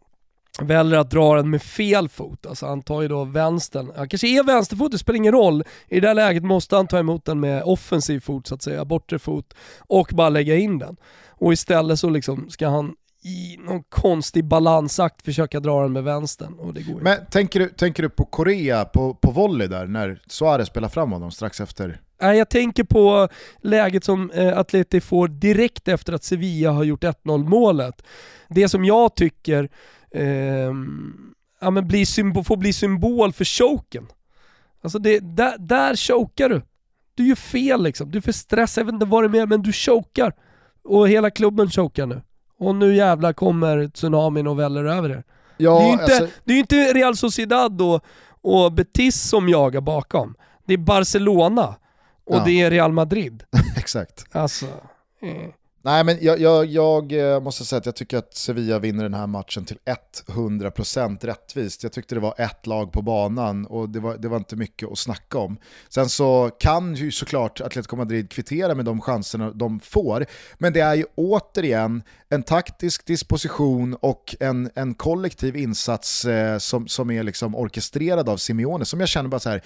[0.61, 3.93] väljer att dra den med fel fot, alltså han tar ju då vänstern.
[3.97, 5.65] Han kanske är vänsterfot, det spelar ingen roll.
[5.89, 8.85] I det här läget måste han ta emot den med offensiv fot så att säga,
[8.85, 10.97] bortre fot, och bara lägga in den.
[11.29, 16.55] Och istället så liksom ska han i någon konstig balansakt försöka dra den med vänstern
[16.59, 20.23] och det går Men tänker du, tänker du på Korea på, på volley där, när
[20.27, 22.01] Suarez spelar fram honom strax efter?
[22.23, 23.29] Nej, jag tänker på
[23.61, 28.03] läget som eh, Atleti får direkt efter att Sevilla har gjort 1-0 målet.
[28.49, 29.69] Det som jag tycker
[30.11, 30.73] eh,
[31.61, 34.07] ja, men bli symbol, får bli symbol för choken.
[34.83, 36.63] Alltså det, där, där chokar du.
[37.15, 39.47] Du gör fel liksom, du är för stressad, jag vet inte vad det är mer,
[39.47, 40.35] men du chokar.
[40.85, 42.23] Och hela klubben chokar nu.
[42.61, 45.25] Och nu jävlar kommer tsunamin och väller över er.
[45.57, 46.27] Ja, det är ju inte, alltså...
[46.45, 48.05] det är inte Real Sociedad och,
[48.41, 50.35] och Betis som jagar bakom.
[50.67, 51.77] Det är Barcelona
[52.27, 52.43] och ja.
[52.45, 53.43] det är Real Madrid.
[53.77, 54.25] Exakt.
[54.33, 54.67] Alltså,
[55.23, 55.51] eh.
[55.83, 59.15] Nej men jag, jag, jag, eh, måste säga att jag tycker att Sevilla vinner den
[59.15, 59.79] här matchen till
[60.27, 61.83] 100% rättvist.
[61.83, 64.93] Jag tyckte det var ett lag på banan och det var, det var inte mycket
[64.93, 65.59] att snacka om.
[65.89, 70.27] Sen så kan ju såklart Atletico Madrid kvittera med de chanserna de får,
[70.59, 76.89] men det är ju återigen en taktisk disposition och en, en kollektiv insats eh, som,
[76.89, 79.63] som är liksom orkestrerad av Simeone som jag känner bara så här,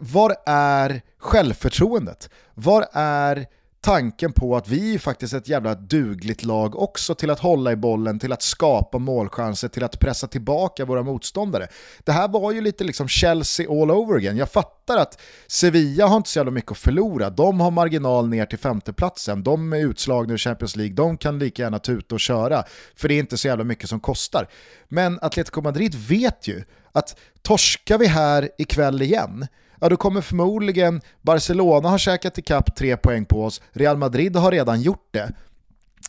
[0.00, 2.30] var är självförtroendet?
[2.54, 3.46] Var är
[3.86, 7.76] tanken på att vi är faktiskt ett jävla dugligt lag också till att hålla i
[7.76, 11.68] bollen, till att skapa målchanser, till att pressa tillbaka våra motståndare.
[12.04, 14.36] Det här var ju lite liksom Chelsea all over again.
[14.36, 17.30] Jag fattar att Sevilla har inte så jävla mycket att förlora.
[17.30, 21.62] De har marginal ner till femteplatsen, de är utslagna ur Champions League, de kan lika
[21.62, 22.64] gärna tuta och köra,
[22.96, 24.48] för det är inte så jävla mycket som kostar.
[24.88, 29.46] Men Atletico Madrid vet ju att torskar vi här ikväll igen,
[29.80, 34.52] ja då kommer förmodligen Barcelona ha käkat ikapp tre poäng på oss, Real Madrid har
[34.52, 35.32] redan gjort det.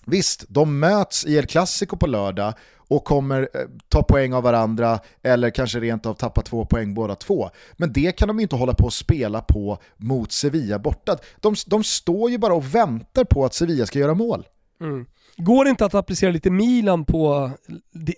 [0.05, 2.53] Visst, de möts i El Clasico på lördag
[2.87, 7.15] och kommer eh, ta poäng av varandra eller kanske rent av tappa två poäng båda
[7.15, 7.49] två.
[7.73, 11.17] Men det kan de inte hålla på att spela på mot Sevilla borta.
[11.41, 14.47] De, de står ju bara och väntar på att Sevilla ska göra mål.
[14.81, 15.05] Mm.
[15.37, 17.51] Går det inte att applicera lite Milan på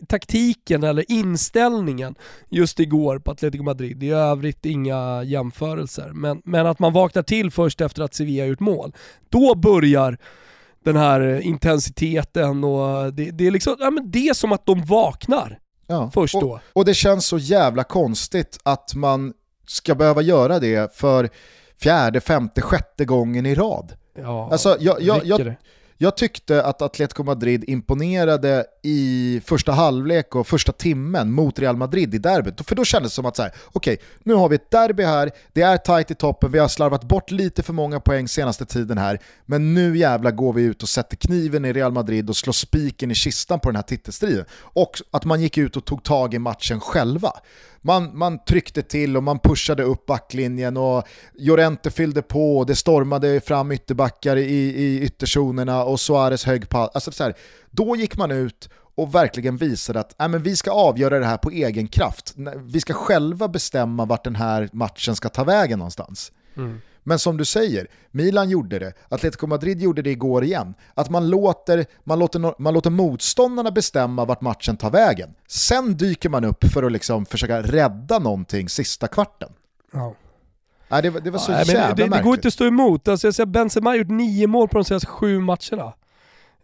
[0.08, 2.16] taktiken eller inställningen
[2.50, 4.04] just igår på Atletico Madrid?
[4.04, 6.12] I övrigt inga jämförelser.
[6.14, 8.94] Men, men att man vaknar till först efter att Sevilla gjort mål.
[9.30, 10.18] Då börjar
[10.84, 14.86] den här intensiteten och det, det är liksom, ja men det är som att de
[14.86, 15.60] vaknar.
[15.88, 16.12] Ja.
[16.14, 16.52] Först då.
[16.52, 19.34] Och, och det känns så jävla konstigt att man
[19.68, 21.30] ska behöva göra det för
[21.82, 23.94] fjärde, femte, sjätte gången i rad.
[24.16, 25.56] Ja, alltså, jag, jag, jag,
[26.02, 32.16] jag tyckte att Atletico Madrid imponerade i första halvlek och första timmen mot Real Madrid
[32.16, 32.68] i derbyt.
[32.68, 35.04] För då kändes det som att så här, okej, okay, nu har vi ett derby
[35.04, 38.66] här, det är tight i toppen, vi har slarvat bort lite för många poäng senaste
[38.66, 42.38] tiden här, men nu jävla går vi ut och sätter kniven i Real Madrid och
[42.38, 44.45] slår spiken i kistan på den här titelstriden.
[44.52, 47.32] Och att man gick ut och tog tag i matchen själva
[47.82, 52.76] man, man tryckte till och man pushade upp backlinjen och Jorente fyllde på och det
[52.76, 56.78] stormade fram ytterbackar i, i ytterzonerna och Suarez högg på.
[56.78, 57.34] Alltså så här,
[57.72, 61.38] då gick man ut och verkligen visade att äh, men vi ska avgöra det här
[61.38, 62.34] på egen kraft.
[62.58, 66.32] Vi ska själva bestämma vart den här matchen ska ta vägen någonstans.
[66.58, 66.82] Mm.
[67.10, 70.74] Men som du säger, Milan gjorde det, Atletico Madrid gjorde det igår igen.
[70.93, 75.30] Att man låter, man låter, man låter motståndarna bestämma vart matchen tar vägen.
[75.47, 79.49] Sen dyker man upp för att liksom försöka rädda någonting sista kvarten.
[79.93, 80.16] Ja.
[80.89, 83.07] Nej, det, det var så ja, jävla det, det, det går inte att stå emot.
[83.07, 85.93] Alltså, jag ser Benzema har gjort nio mål på de senaste sju matcherna.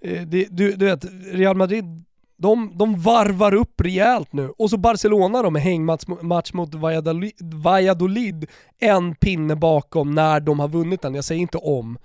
[0.01, 2.03] Eh, det, du, du vet, Real Madrid
[2.37, 4.53] de, de varvar upp rejält nu.
[4.57, 8.45] Och så Barcelona då med hängmatch mot Valladolid, Valladolid,
[8.79, 11.15] en pinne bakom när de har vunnit den.
[11.15, 11.97] Jag säger inte om.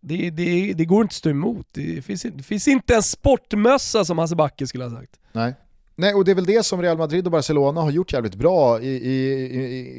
[0.00, 1.66] Det, det, det går inte att stå emot.
[1.72, 5.20] Det finns, det finns inte en sportmössa som Hasse Backe skulle ha sagt.
[5.32, 5.54] Nej.
[5.96, 8.80] Nej, och det är väl det som Real Madrid och Barcelona har gjort jävligt bra,
[8.80, 9.32] i, i,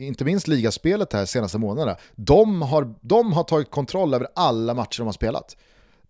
[0.01, 1.97] i inte minst ligaspelet här senaste månaderna.
[2.15, 5.57] De har, de har tagit kontroll över alla matcher de har spelat.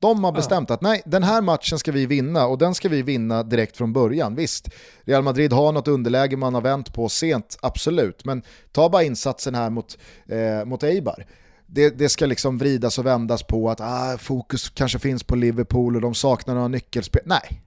[0.01, 3.01] De har bestämt att nej, den här matchen ska vi vinna och den ska vi
[3.01, 4.35] vinna direkt från början.
[4.35, 4.69] Visst,
[5.01, 8.25] Real Madrid har något underläge man har vänt på sent, absolut.
[8.25, 8.41] Men
[8.71, 9.97] ta bara insatsen här mot,
[10.27, 11.25] eh, mot Eibar.
[11.65, 15.95] det, det ska liksom vridas och vändas på att ah, fokus kanske finns på Liverpool
[15.95, 17.21] och de saknar några nyckelspel.
[17.25, 17.61] Nej,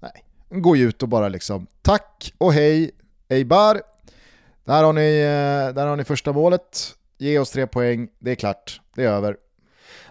[0.00, 0.24] nej.
[0.62, 2.90] Gå ut och bara liksom tack och hej,
[3.28, 3.82] Eibar.
[4.64, 8.34] Där har, ni, eh, där har ni första målet, ge oss tre poäng, det är
[8.34, 9.36] klart, det är över.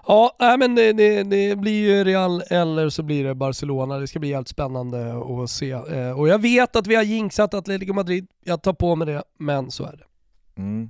[0.07, 3.97] Ja, men det, det, det, blir ju Real eller så blir det Barcelona.
[3.97, 5.71] Det ska bli helt spännande att se.
[5.71, 9.23] Eh, och jag vet att vi har jinxat Atletico Madrid, jag tar på mig det,
[9.39, 10.05] men så är det.
[10.61, 10.89] Mm.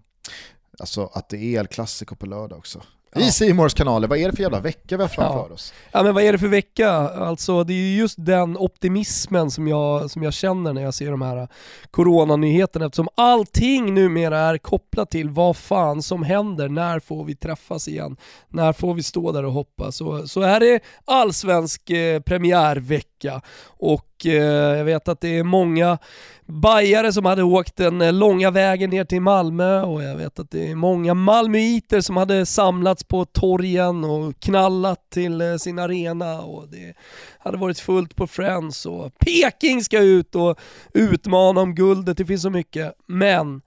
[0.79, 2.81] Alltså att det är El Clasico på lördag också.
[3.15, 3.21] Ja.
[3.21, 5.53] I Simors kanaler, vad är det för jävla vecka vi har framför ja.
[5.53, 5.73] oss?
[5.91, 6.89] Ja men vad är det för vecka?
[7.09, 11.21] Alltså det är just den optimismen som jag, som jag känner när jag ser de
[11.21, 11.47] här
[11.91, 17.87] coronanyheterna eftersom allting numera är kopplat till vad fan som händer, när får vi träffas
[17.87, 18.17] igen,
[18.49, 19.91] när får vi stå där och hoppa.
[19.91, 24.33] Så, så är det allsvensk eh, premiärvecka och Eh,
[24.77, 25.97] jag vet att det är många
[26.45, 30.51] bajare som hade åkt den eh, långa vägen ner till Malmö och jag vet att
[30.51, 36.41] det är många malmöiter som hade samlats på torgen och knallat till eh, sin arena
[36.41, 36.93] och det
[37.39, 40.59] hade varit fullt på Friends och Peking ska ut och
[40.93, 42.93] utmana om guldet, det finns så mycket.
[43.05, 43.61] Men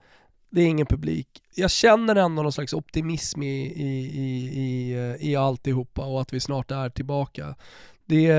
[0.51, 1.27] det är ingen publik.
[1.55, 6.39] Jag känner ändå någon slags optimism i, i, i, i, i alltihopa och att vi
[6.39, 7.55] snart är tillbaka.
[8.05, 8.31] Det,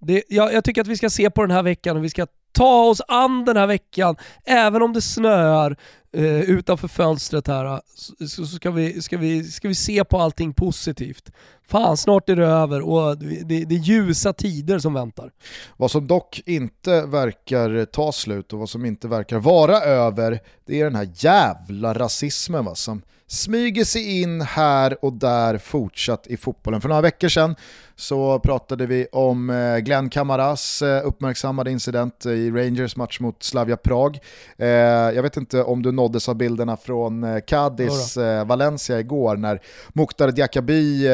[0.00, 2.26] det, jag, jag tycker att vi ska se på den här veckan och vi ska
[2.52, 5.76] ta oss an den här veckan, även om det snöar
[6.12, 10.54] eh, utanför fönstret här, så, så, ska, vi, ska, vi, ska vi se på allting
[10.54, 11.30] positivt.
[11.70, 15.30] Fan, snart är det över och det, det är ljusa tider som väntar.
[15.76, 20.80] Vad som dock inte verkar ta slut och vad som inte verkar vara över, det
[20.80, 26.36] är den här jävla rasismen va, som smyger sig in här och där fortsatt i
[26.36, 26.80] fotbollen.
[26.80, 27.56] För några veckor sedan
[27.96, 33.76] så pratade vi om eh, Glenn Kamaras eh, uppmärksammade incident i Rangers match mot Slavia
[33.76, 34.18] Prag.
[34.56, 38.16] Eh, jag vet inte om du nåddes av bilderna från Cadiz
[38.46, 39.60] Valencia igår när
[39.92, 41.08] Mukhtar Diakaby,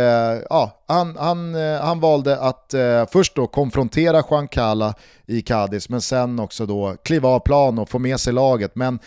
[0.51, 4.95] ja, han, han, eh, han valde att eh, först då konfrontera Juan Cala
[5.27, 8.77] i Cadiz men sen också då kliva av plan och få med sig laget.
[8.77, 8.99] Men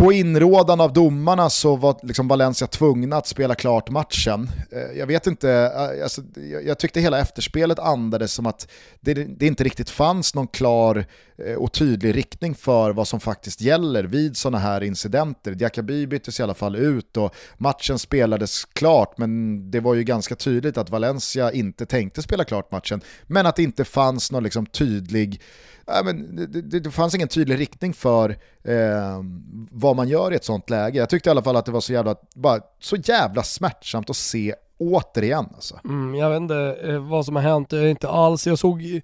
[0.00, 4.50] på inrådan av domarna så var liksom Valencia tvungna att spela klart matchen.
[4.72, 6.22] Eh, jag vet inte, eh, alltså,
[6.64, 8.68] jag tyckte hela efterspelet andades som att
[9.00, 11.04] det, det, inte riktigt fanns någon klar eh,
[11.46, 15.54] Eh, och tydlig riktning för vad som faktiskt gäller vid sådana här incidenter.
[15.54, 20.34] Diakaby byttes i alla fall ut och matchen spelades klart men det var ju ganska
[20.36, 24.66] tydligt att Valencia inte tänkte spela klart matchen men att det inte fanns någon liksom
[24.66, 25.42] tydlig
[25.86, 28.30] Nej, men det, det, det, fanns ingen tydlig riktning för
[28.64, 29.22] eh,
[29.70, 30.98] vad man gör i ett sånt läge.
[30.98, 34.16] Jag tyckte i alla fall att det var så jävla, bara, så jävla smärtsamt att
[34.16, 35.48] se återigen.
[35.54, 35.80] Alltså.
[35.84, 39.00] Mm, jag vet inte eh, vad som har hänt, jag, inte alls, jag såg,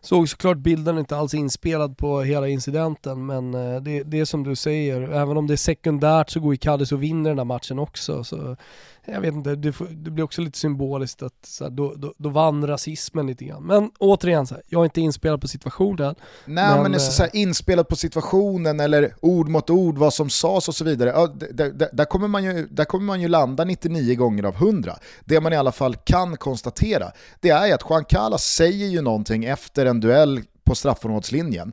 [0.00, 4.44] såg såklart bilden inte alls inspelad på hela incidenten men eh, det, det är som
[4.44, 7.44] du säger, även om det är sekundärt så går ju Kallis och vinner den här
[7.44, 8.24] matchen också.
[8.24, 8.56] Så
[9.04, 12.28] jag vet inte, det, det blir också lite symboliskt att så här, då, då, då
[12.28, 13.62] vann rasismen lite grann.
[13.62, 16.14] Men återigen, så här, jag är inte inspelad på situationen.
[16.44, 20.30] Nej men, men så, så här, inspelad på situationen eller ord mot ord, vad som
[20.30, 21.10] sades och så vidare.
[21.10, 24.54] Ja, där, där, där, kommer man ju, där kommer man ju landa 99 gånger av
[24.54, 24.96] 100.
[25.24, 29.44] Det man i alla fall kan konstatera, det är att Juan Carlos säger ju någonting
[29.44, 31.72] efter en duell på straffområdeslinjen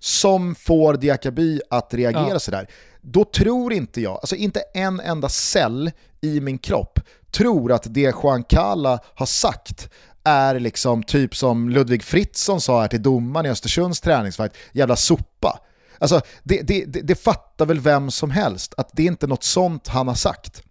[0.00, 2.38] som får Diakaby att reagera ja.
[2.38, 2.68] sådär
[3.00, 7.00] då tror inte jag, alltså inte en enda cell i min kropp
[7.30, 9.90] tror att det Juan Cala har sagt
[10.24, 15.60] är liksom typ som Ludvig Fritzson sa här till domaren i Östersunds träningsfight, jävla sopa.
[15.98, 19.44] Alltså det, det, det, det fattar väl vem som helst att det är inte något
[19.44, 20.62] sånt han har sagt.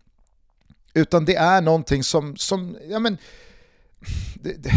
[0.94, 3.18] Utan det är någonting som, som ja men,
[4.36, 4.72] det,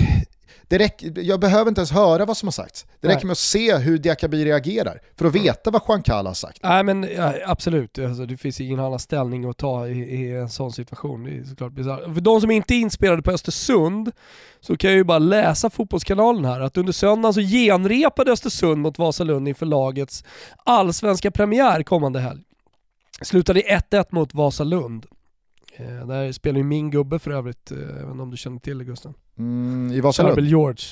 [0.71, 2.87] det, räcker, jag behöver inte ens höra vad som har sagts.
[3.01, 6.59] Det räcker med att se hur Diakaby reagerar för att veta vad Juan har sagt.
[6.63, 10.49] Nej men ja, absolut, alltså, det finns ingen annan ställning att ta i, i en
[10.51, 11.25] sån situation.
[11.25, 12.05] Det är såklart bizarrt.
[12.05, 14.13] För de som inte är inspelade på Östersund
[14.61, 18.99] så kan jag ju bara läsa Fotbollskanalen här att under söndagen så genrepade Östersund mot
[18.99, 20.25] Vasalund inför lagets
[20.65, 22.41] allsvenska premiär kommande helg.
[23.23, 25.07] Slutade 1-1 mot Vasalund.
[25.81, 28.85] Eh, där spelar ju min gubbe för övrigt, eh, inte om du känner till det
[28.85, 29.15] Gusten?
[29.39, 30.31] Mm, I Vasalund?
[30.31, 30.85] Charbel George.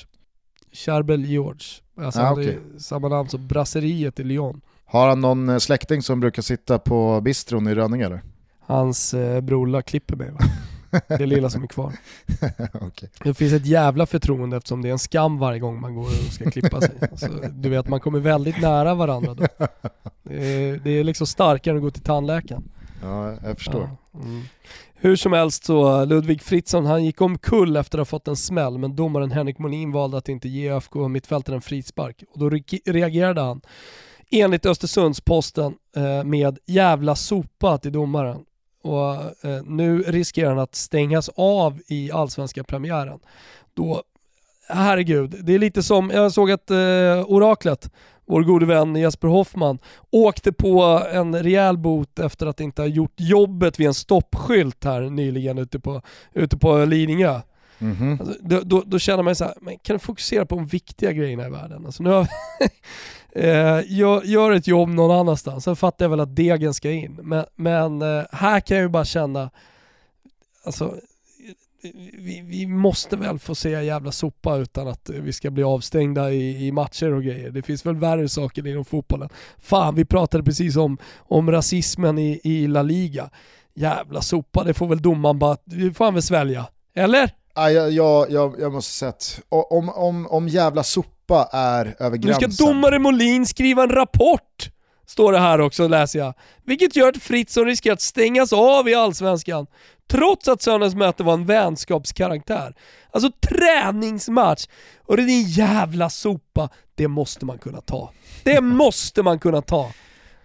[0.71, 1.65] Charbel George.
[1.97, 2.57] Alltså ah, okay.
[2.77, 4.61] samma namn som Brasseriet i Lyon.
[4.85, 8.21] Har han någon eh, släkting som brukar sitta på bistron i Rönninge eller?
[8.59, 10.39] Hans eh, brorla klipper mig va?
[11.07, 11.93] Det lilla som är kvar.
[12.73, 13.09] okay.
[13.23, 16.33] Det finns ett jävla förtroende eftersom det är en skam varje gång man går och
[16.33, 16.91] ska klippa sig.
[17.15, 19.47] Så, du vet, man kommer väldigt nära varandra då.
[20.23, 22.71] Det är, det är liksom starkare än att gå till tandläkaren.
[23.01, 23.89] Ja, jag förstår.
[24.11, 24.41] Ja, mm.
[25.01, 28.77] Hur som helst så, Ludvig Fritzson han gick omkull efter att ha fått en smäll
[28.77, 32.49] men domaren Henrik Molin valde att inte ge ÖFK mittfältaren en frispark och då
[32.85, 33.61] reagerade han
[34.31, 38.45] enligt Östersunds-Posten eh, med jävla sopa till domaren.
[38.83, 39.13] och
[39.45, 43.19] eh, nu riskerar han att stängas av i allsvenska premiären.
[43.73, 44.03] Då,
[44.69, 46.77] herregud, det är lite som, jag såg att eh,
[47.27, 47.91] oraklet,
[48.29, 49.79] vår gode vän Jesper Hoffman,
[50.11, 55.01] åkte på en rejäl bot efter att inte ha gjort jobbet vid en stoppskylt här
[55.01, 56.01] nyligen ute på,
[56.33, 57.41] ute på Lidingö.
[57.79, 58.19] Mm -hmm.
[58.19, 61.11] alltså, då, då, då, känner man så här, men kan du fokusera på de viktiga
[61.11, 61.85] grejerna i världen?
[61.85, 62.21] Alltså, nu har,
[63.35, 67.19] eh, gör, gör ett jobb någon annanstans, sen fattar jag väl att degen ska in.
[67.23, 69.49] Men, men eh, här kan jag ju bara känna,
[70.65, 70.95] alltså
[71.81, 76.67] vi, vi, måste väl få se jävla sopa utan att vi ska bli avstängda i,
[76.67, 77.49] i, matcher och grejer.
[77.49, 79.29] Det finns väl värre saker inom fotbollen.
[79.57, 83.29] Fan, vi pratade precis om, om rasismen i, i La Liga.
[83.73, 86.65] Jävla sopa, det får väl domaren bara, vi får han väl svälja.
[86.95, 87.35] Eller?
[87.55, 92.49] Ja, jag, jag, jag, måste säga att om, om, om jävla sopa är över gränsen...
[92.49, 94.71] Nu ska domare Molin skriva en rapport!
[95.09, 96.33] Står det här också läser jag.
[96.63, 99.67] Vilket gör att Fritzson riskerar att stängas av i Allsvenskan.
[100.09, 102.75] Trots att söndagens möte var en vänskapskaraktär.
[103.11, 104.67] Alltså träningsmatch!
[105.05, 108.11] Och det är din jävla sopa, det måste man kunna ta.
[108.43, 109.91] Det måste man kunna ta.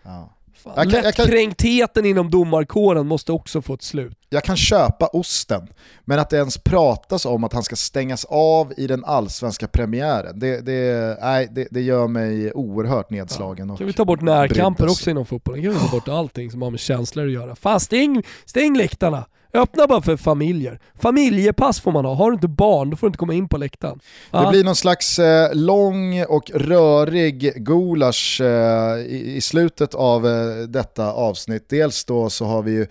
[0.03, 0.31] Ja.
[0.65, 4.19] Fan, jag Lättkränktheten inom domarkåren måste också få ett slut.
[4.29, 5.69] Jag kan köpa osten,
[6.05, 10.39] men att det ens pratas om att han ska stängas av i den allsvenska premiären,
[10.39, 13.69] det, det, nej, det, det gör mig oerhört nedslagen.
[13.69, 13.77] Ja.
[13.77, 15.63] Kan vi ta bort närkamper också inom fotbollen?
[15.63, 17.57] Kan vi ta bort allting som har med känslor att göra?
[17.57, 19.25] Fan stäng, stäng läktarna!
[19.55, 20.81] Öppna bara för familjer.
[20.95, 22.15] Familjepass får man ha.
[22.15, 24.01] Har du inte barn, då får du inte komma in på läktaren.
[24.31, 30.57] Det blir någon slags eh, lång och rörig gulasch eh, i, i, slutet av eh,
[30.69, 31.69] detta avsnitt.
[31.69, 32.87] Dels då så har vi ju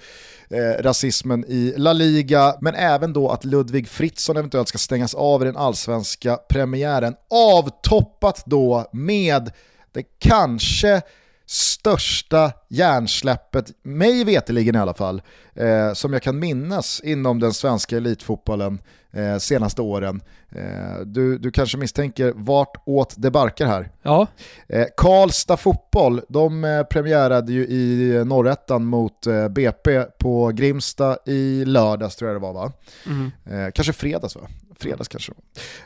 [0.49, 5.41] eh, rasismen i La Liga, men även då att Ludvig Fritzson eventuellt ska stängas av
[5.41, 7.16] i den allsvenska premiären.
[7.30, 9.51] Avtoppat då med
[9.93, 11.01] det kanske
[11.45, 15.21] största hjärnsläppet, mig veteligen i alla fall,
[15.55, 18.81] eh, som jag kan minnas inom den svenska elitfotbollen
[19.11, 20.21] eh, senaste åren.
[20.55, 23.89] Eh, du, du kanske misstänker vart åt det barkar här.
[24.01, 24.27] Ja.
[24.67, 31.65] Eh, Karlstad fotboll, de eh, premiärade ju i norrättan mot eh, BP på Grimsta i
[31.65, 32.71] lördags tror jag det var va?
[33.05, 33.31] Mm.
[33.45, 34.47] Eh, kanske fredags va?
[34.80, 35.34] Fredags kanske.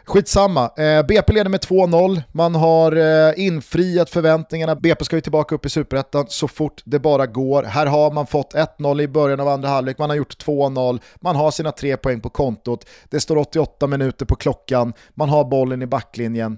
[0.06, 5.56] Skitsamma, eh, BP leder med 2-0, man har eh, infriat förväntningarna, BP ska ju tillbaka
[5.56, 7.64] upp i superettan så fort det bara går.
[7.64, 11.36] Här har man fått 1-0 i början av andra halvlek, man har gjort 2-0, man
[11.36, 15.82] har sina tre poäng på kontot, det står 88 minuter på klockan, man har bollen
[15.82, 16.58] i backlinjen.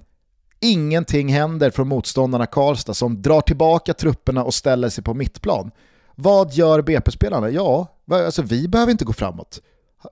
[0.60, 5.70] Ingenting händer från motståndarna Karlstad som drar tillbaka trupperna och ställer sig på mittplan.
[6.14, 7.50] Vad gör BP-spelarna?
[7.50, 9.60] Ja, alltså vi behöver inte gå framåt.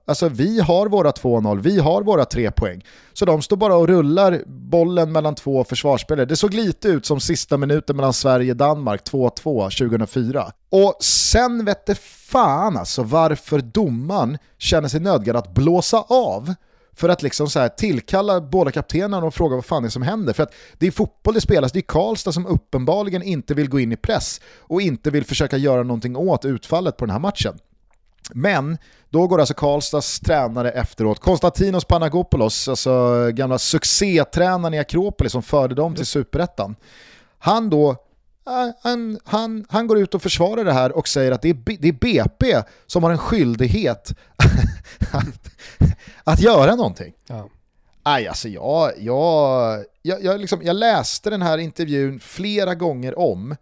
[0.05, 2.85] Alltså vi har våra 2-0, vi har våra tre poäng.
[3.13, 6.25] Så de står bara och rullar bollen mellan två försvarsspelare.
[6.25, 9.29] Det såg lite ut som sista minuten mellan Sverige och Danmark 2-2
[9.89, 10.51] 2004.
[10.69, 11.95] Och sen vette
[12.31, 16.53] fan alltså varför domaren känner sig nödgad att blåsa av
[16.93, 20.01] för att liksom så här tillkalla båda kaptenerna och fråga vad fan det är som
[20.01, 20.33] händer.
[20.33, 23.79] För att det är fotboll det spelas, det är Karlstad som uppenbarligen inte vill gå
[23.79, 27.59] in i press och inte vill försöka göra någonting åt utfallet på den här matchen.
[28.33, 28.77] Men
[29.09, 35.75] då går alltså Karlstads tränare efteråt, Konstantinos Panagopoulos, alltså gamla succétränaren i Akropolis som förde
[35.75, 36.75] dem till superettan.
[37.39, 37.95] Han då
[38.81, 41.87] han, han, han går ut och försvarar det här och säger att det är, det
[41.87, 44.13] är BP som har en skyldighet
[45.11, 45.51] att,
[46.23, 47.13] att göra någonting.
[47.27, 47.49] Ja.
[48.03, 53.55] Aj, alltså jag, jag, jag, jag, liksom, jag läste den här intervjun flera gånger om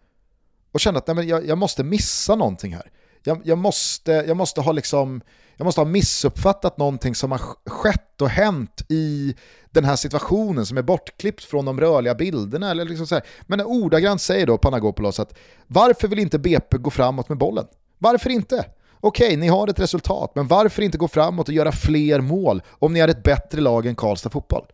[0.72, 2.92] och kände att nej, men jag, jag måste missa någonting här
[3.28, 5.22] jag, jag, måste, jag, måste ha liksom,
[5.58, 9.36] jag måste ha missuppfattat någonting som har skett och hänt i
[9.72, 12.72] den här situationen som är bortklippt från de rörliga bilderna.
[12.72, 13.24] Eller liksom så här.
[13.42, 17.66] Men ordagrant säger då Panagopoulos att varför vill inte BP gå framåt med bollen?
[17.98, 18.66] Varför inte?
[19.00, 22.94] Okej, ni har ett resultat, men varför inte gå framåt och göra fler mål om
[22.94, 24.66] ni är ett bättre lag än Karlstad Fotboll?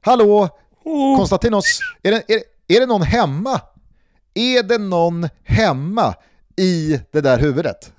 [0.00, 0.48] Hallå,
[0.84, 1.16] oh.
[1.16, 3.60] Konstantinos, är det, är, är det någon hemma?
[4.34, 6.14] Är det någon hemma
[6.56, 7.92] i det där huvudet.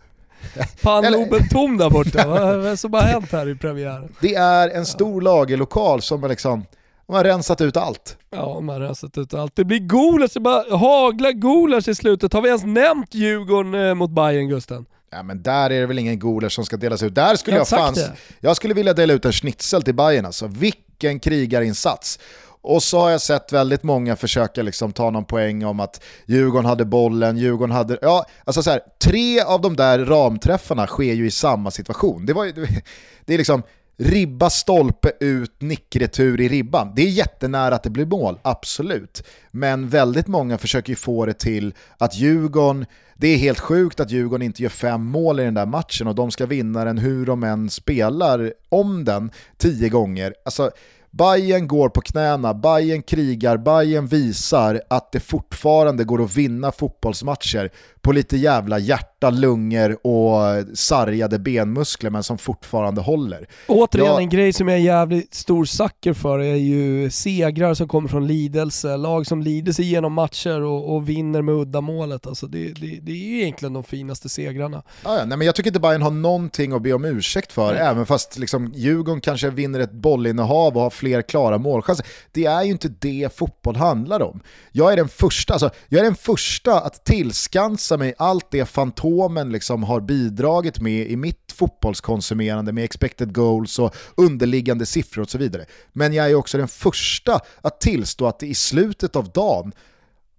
[0.81, 4.09] Pannloben tom där borta, vad är det som har hänt här i premiären?
[4.21, 6.65] Det är en stor lagerlokal som har liksom
[7.07, 8.17] de har rensat ut allt.
[8.29, 9.55] Ja, de har rensat ut allt.
[9.55, 12.33] Det blir gulasch, det bara haglar gulasch i slutet.
[12.33, 14.85] Har vi ens nämnt Djurgården eh, mot Bayern Gusten?
[15.11, 17.15] Ja men där är det väl ingen gulasch som ska delas ut.
[17.15, 17.95] Där skulle jag, jag fan...
[18.39, 20.47] Jag skulle vilja dela ut en schnitzel till Bayern alltså.
[20.47, 22.19] Vilken krigarinsats.
[22.67, 26.65] Och så har jag sett väldigt många försöka liksom ta någon poäng om att Djurgården
[26.65, 27.97] hade bollen, Djurgården hade...
[28.01, 32.25] Ja, alltså så här, tre av de där ramträffarna sker ju i samma situation.
[32.25, 32.45] Det, var,
[33.25, 33.63] det är liksom
[33.97, 36.93] ribba, stolpe ut, nickretur i ribban.
[36.95, 39.23] Det är jättenära att det blir mål, absolut.
[39.51, 44.11] Men väldigt många försöker ju få det till att Djurgården, det är helt sjukt att
[44.11, 47.25] Djurgården inte gör fem mål i den där matchen och de ska vinna den hur
[47.25, 50.33] de än spelar om den tio gånger.
[50.45, 50.71] Alltså,
[51.11, 57.71] Bayern går på knäna, Bayern krigar, Bayern visar att det fortfarande går att vinna fotbollsmatcher
[58.07, 63.47] på lite jävla hjärta, lungor och sargade benmuskler men som fortfarande håller.
[63.67, 64.21] Återigen jag...
[64.21, 68.27] en grej som jag är jävligt stor sucker för är ju segrar som kommer från
[68.27, 68.97] lidelse.
[68.97, 72.27] Lag som lider sig igenom matcher och, och vinner med uddamålet.
[72.27, 74.83] Alltså det, det, det, är ju egentligen de finaste segrarna.
[75.03, 77.81] Ja, nej, men jag tycker inte Bayern har någonting att be om ursäkt för, nej.
[77.81, 82.05] även fast liksom, Djurgården kanske vinner ett bollinnehav och har fler klara målchanser.
[82.31, 84.39] Det är ju inte det fotboll handlar om.
[84.71, 89.49] Jag är den första, alltså, jag är den första att tillskansa mig allt det Fantomen
[89.49, 95.37] liksom har bidragit med i mitt fotbollskonsumerande med expected goals och underliggande siffror och så
[95.37, 95.65] vidare.
[95.93, 99.71] Men jag är också den första att tillstå att det i slutet av dagen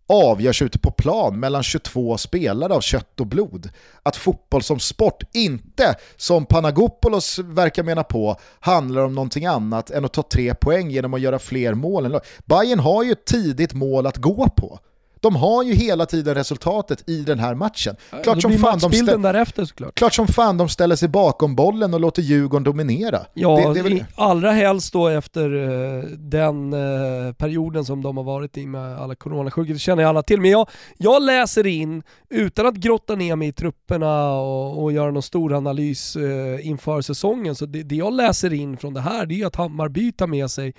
[0.09, 3.71] avgörs ute på plan mellan 22 spelare av kött och blod.
[4.03, 10.05] Att fotboll som sport inte, som Panagopoulos verkar mena på, handlar om någonting annat än
[10.05, 12.21] att ta tre poäng genom att göra fler mål.
[12.47, 14.79] Bayern har ju ett tidigt mål att gå på.
[15.21, 17.97] De har ju hela tiden resultatet i den här matchen.
[18.23, 19.23] Klart som, fan de ställ...
[19.23, 19.95] därefter såklart.
[19.95, 23.21] Klart som fan de ställer sig bakom bollen och låter Djurgården dominera.
[23.35, 24.05] Ja, det, det väl...
[24.15, 29.15] allra helst då efter uh, den uh, perioden som de har varit i med alla
[29.15, 30.41] coronasjuka, det känner ju alla till.
[30.41, 35.11] Men jag, jag läser in, utan att grotta ner mig i trupperna och, och göra
[35.11, 39.27] någon stor analys uh, inför säsongen, så det, det jag läser in från det här
[39.27, 40.75] det är att Hammarby tar med sig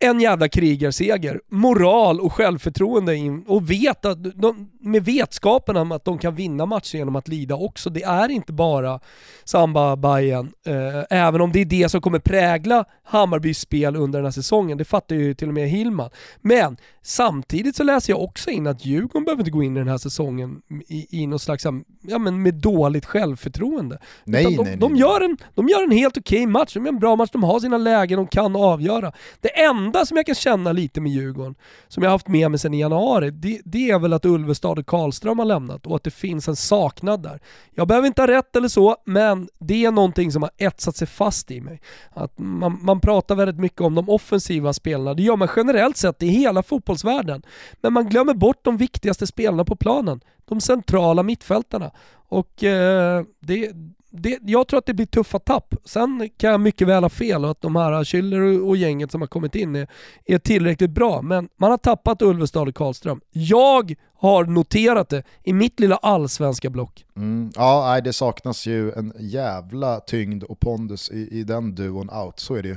[0.00, 6.04] en jävla krigarseger, moral och självförtroende in, och vet att de, med vetskapen om att
[6.04, 7.90] de kan vinna matcher genom att lida också.
[7.90, 9.00] Det är inte bara
[9.44, 14.26] samba Bayern eh, även om det är det som kommer prägla Hammarbys spel under den
[14.26, 14.78] här säsongen.
[14.78, 16.10] Det fattar ju till och med Hillman.
[16.40, 19.88] Men samtidigt så läser jag också in att Djurgården behöver inte gå in i den
[19.88, 21.66] här säsongen i, i något slags,
[22.00, 23.98] ja men med dåligt självförtroende.
[24.24, 26.84] Nej, de, nej, nej, de, Gör en, de gör en helt okej okay match, de
[26.84, 29.12] gör en bra match, de har sina lägen, de kan avgöra.
[29.40, 31.54] Det enda enda som jag kan känna lite med Djurgården,
[31.88, 34.78] som jag har haft med mig sedan i januari, det, det är väl att Ulvestad
[34.78, 37.40] och Karlström har lämnat och att det finns en saknad där.
[37.74, 41.06] Jag behöver inte ha rätt eller så, men det är någonting som har etsat sig
[41.06, 41.80] fast i mig.
[42.10, 46.22] Att man, man pratar väldigt mycket om de offensiva spelarna, det gör man generellt sett
[46.22, 47.42] i hela fotbollsvärlden.
[47.80, 51.90] Men man glömmer bort de viktigaste spelarna på planen, de centrala mittfältarna.
[52.30, 53.72] Och eh, det,
[54.10, 55.74] det, jag tror att det blir tuffa tapp.
[55.84, 59.20] Sen kan jag mycket väl ha fel och att de här Schüller och gänget som
[59.20, 59.88] har kommit in är,
[60.26, 61.22] är tillräckligt bra.
[61.22, 63.20] Men man har tappat Ulvestad och Karlström.
[63.30, 67.04] Jag har noterat det i mitt lilla allsvenska block.
[67.16, 72.40] Mm, ja, det saknas ju en jävla tyngd och pondus i, i den duon out,
[72.40, 72.76] så är det ju.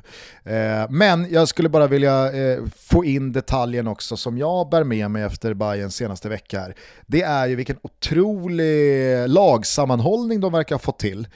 [0.55, 5.11] Eh, men jag skulle bara vilja eh, få in detaljen också som jag bär med
[5.11, 6.75] mig efter Bayerns senaste vecka här.
[7.05, 11.27] Det är ju vilken otrolig lagsammanhållning de verkar ha fått till.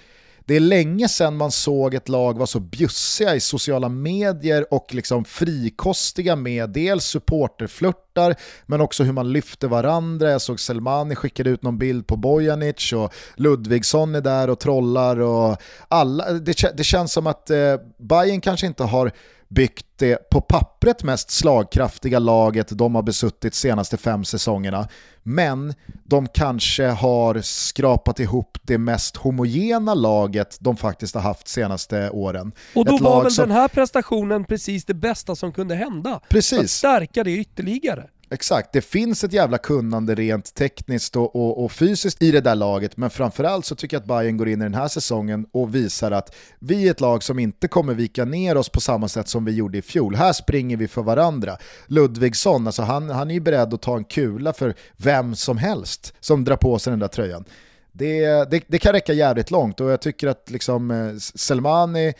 [0.47, 4.93] Det är länge sedan man såg ett lag vara så bjussiga i sociala medier och
[4.93, 8.35] liksom frikostiga med dels supporterflörtar
[8.65, 10.31] men också hur man lyfter varandra.
[10.31, 15.19] Jag såg Selmani skickade ut någon bild på Bojanic och Ludvigsson är där och trollar
[15.19, 15.57] och
[15.87, 16.31] alla.
[16.31, 19.11] Det, det känns som att eh, Bayern kanske inte har
[19.47, 24.87] byggt det på pappret mest slagkraftiga laget de har besuttit senaste fem säsongerna.
[25.23, 25.73] Men
[26.03, 32.51] de kanske har skrapat ihop det mest homogena laget de faktiskt har haft senaste åren.
[32.75, 33.47] Och då Ett var väl som...
[33.47, 36.21] den här prestationen precis det bästa som kunde hända?
[36.29, 36.59] Precis.
[36.59, 38.09] Att stärka det ytterligare.
[38.35, 42.55] Exakt, det finns ett jävla kunnande rent tekniskt och, och, och, fysiskt i det där
[42.55, 45.75] laget, men framförallt så tycker jag att Bayern går in i den här säsongen och
[45.75, 49.27] visar att vi är ett lag som inte kommer vika ner oss på samma sätt
[49.27, 50.15] som vi gjorde i fjol.
[50.15, 51.57] Här springer vi för varandra.
[51.87, 56.13] Ludvigsson, alltså han, han är ju beredd att ta en kula för vem som helst
[56.19, 57.45] som drar på sig den där tröjan.
[57.91, 62.13] Det, det, det kan räcka jävligt långt och jag tycker att liksom eh, Selmani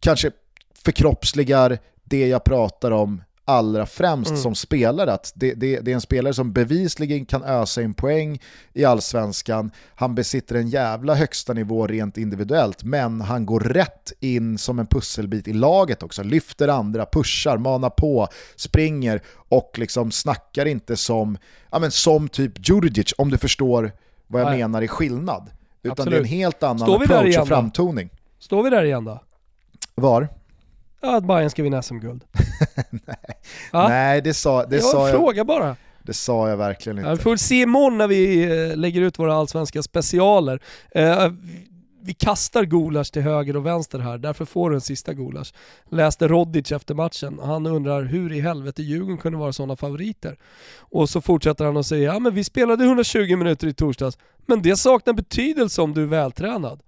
[0.00, 0.30] kanske
[0.84, 4.42] förkroppsligar det jag pratar om allra främst mm.
[4.42, 5.12] som spelare.
[5.12, 8.40] Att det, det, det, är en spelare som bevisligen kan ösa in poäng
[8.72, 9.70] i allsvenskan.
[9.94, 14.86] Han besitter en jävla högsta nivå rent individuellt, men han går rätt in som en
[14.86, 16.22] pusselbit i laget också.
[16.22, 21.38] Lyfter andra, pushar, manar på, springer och liksom snackar inte som,
[21.70, 23.92] ja men som typ Djurdjic, om du förstår
[24.26, 24.58] vad jag Nej.
[24.58, 25.50] menar i skillnad.
[25.82, 26.10] Utan Absolut.
[26.10, 28.10] det är en helt annan approach och framtoning.
[28.38, 29.20] Står vi där igen då?
[29.94, 30.28] Var?
[31.02, 32.24] Ja, att Bayern ska vinna SM-guld.
[32.90, 33.38] Nej.
[33.72, 35.16] Nej, det sa, det jag sa jag.
[35.16, 35.76] fråga bara.
[36.02, 37.08] Det sa jag verkligen inte.
[37.08, 40.60] Ja, vi får väl se imorgon när vi eh, lägger ut våra allsvenska specialer.
[40.98, 41.32] Uh,
[42.04, 45.54] vi kastar gulasch till höger och vänster här, därför får du en sista gulasch.
[45.90, 50.36] Läste Rodic efter matchen, han undrar hur i helvete Djurgården kunde vara sådana favoriter.
[50.78, 54.62] Och så fortsätter han och säger, ja men vi spelade 120 minuter i torsdags, men
[54.62, 56.82] det saknar betydelse om du är vältränad.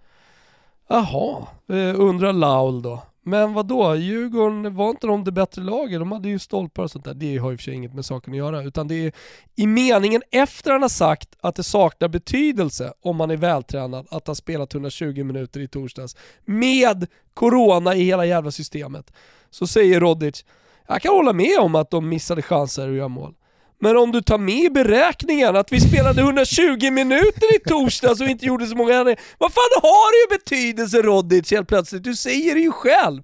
[0.89, 3.03] Jaha, eh, undrar Laul då.
[3.27, 3.97] Men vad då?
[3.97, 6.01] Djurgården, var inte de det bättre laget?
[6.01, 7.15] De hade ju stolpar och sånt där.
[7.15, 8.63] Det har i och för sig inget med saken att göra.
[8.63, 9.13] Utan det är
[9.57, 14.27] i meningen efter han har sagt att det saknar betydelse om man är vältränad att
[14.27, 19.13] ha spelat 120 minuter i torsdags med corona i hela jävla systemet.
[19.51, 20.45] Så säger Rodic,
[20.87, 23.35] jag kan hålla med om att de missade chanser att göra mål.
[23.79, 28.27] Men om du tar med i beräkningen att vi spelade 120 minuter i torsdags och
[28.27, 29.21] inte gjorde så många ändringar.
[29.39, 32.05] Vad fan har det ju betydelse Rodic helt plötsligt?
[32.05, 33.23] Du säger det ju själv.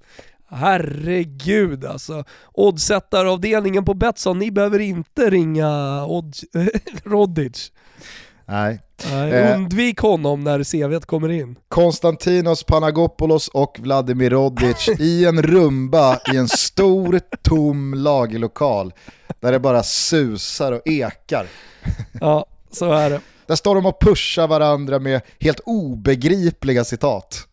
[0.50, 2.24] Herregud alltså.
[2.52, 6.34] Oddsättaravdelningen på Betsson, ni behöver inte ringa Odd
[7.04, 7.72] Rodic.
[8.50, 8.80] Nej.
[9.10, 11.56] Nej, eh, undvik honom när CVt kommer in.
[11.68, 18.92] Konstantinos Panagopoulos och Vladimir Rodic i en rumba i en stor tom lagerlokal
[19.40, 21.46] där det bara susar och ekar.
[22.20, 23.20] Ja, så är det.
[23.46, 27.46] Där står de och pushar varandra med helt obegripliga citat.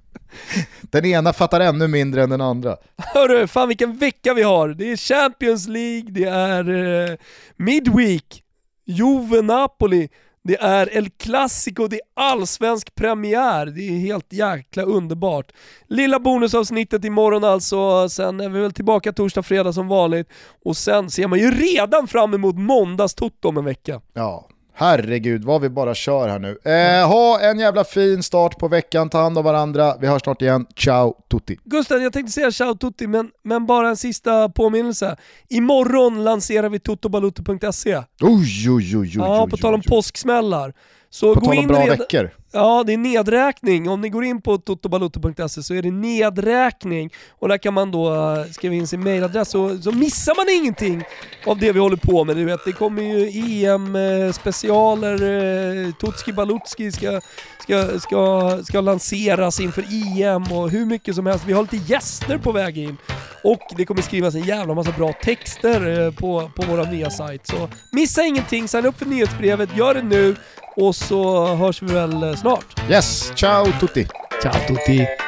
[0.80, 2.76] Den ena fattar ännu mindre än den andra.
[2.96, 4.68] Hörru, fan vilken vecka vi har.
[4.68, 6.70] Det är Champions League, det är
[7.10, 7.16] eh,
[7.56, 8.42] Midweek,
[8.86, 10.08] Juve Napoli,
[10.46, 13.66] det är El Clasico, det är allsvensk premiär.
[13.66, 15.52] Det är helt jäkla underbart.
[15.88, 20.28] Lilla bonusavsnittet imorgon alltså, sen är vi väl tillbaka torsdag, fredag som vanligt.
[20.64, 24.00] Och sen ser man ju redan fram emot måndags om en vecka.
[24.12, 26.58] Ja, Herregud vad vi bara kör här nu.
[26.64, 29.96] Eh, ha en jävla fin start på veckan, ta hand om varandra.
[30.00, 30.66] Vi hörs snart igen.
[30.76, 31.58] Ciao tutti.
[31.64, 35.16] Gusten, jag tänkte säga ciao tutti, men, men bara en sista påminnelse.
[35.48, 37.96] Imorgon lanserar vi totobalutto.se.
[38.20, 40.72] Oj, oj, oj, oj, Ja, på tal om påsksmällar.
[41.10, 41.98] Så på gå tal om in bra redan...
[41.98, 42.30] veckor.
[42.56, 43.88] Ja, det är nedräkning.
[43.88, 48.14] Om ni går in på totobaloto.se så är det nedräkning och där kan man då
[48.14, 51.04] eh, skriva in sin mailadress så, så missar man ingenting
[51.46, 52.36] av det vi håller på med.
[52.36, 53.28] Du vet, det kommer ju
[53.64, 57.20] EM-specialer, eh, eh, Tutski Balutski ska,
[57.66, 59.84] ska, ska, ska lanseras inför
[60.22, 61.44] EM och hur mycket som helst.
[61.46, 62.96] Vi har lite gäster på väg in.
[63.44, 67.46] Och det kommer skrivas en jävla massa bra texter uh, på, på vår nya sajt.
[67.46, 70.36] Så missa ingenting, signa upp för nyhetsbrevet, gör det nu
[70.76, 72.90] och så hörs vi väl snart.
[72.90, 74.06] Yes, ciao tutti!
[74.42, 75.25] Ciao tutti!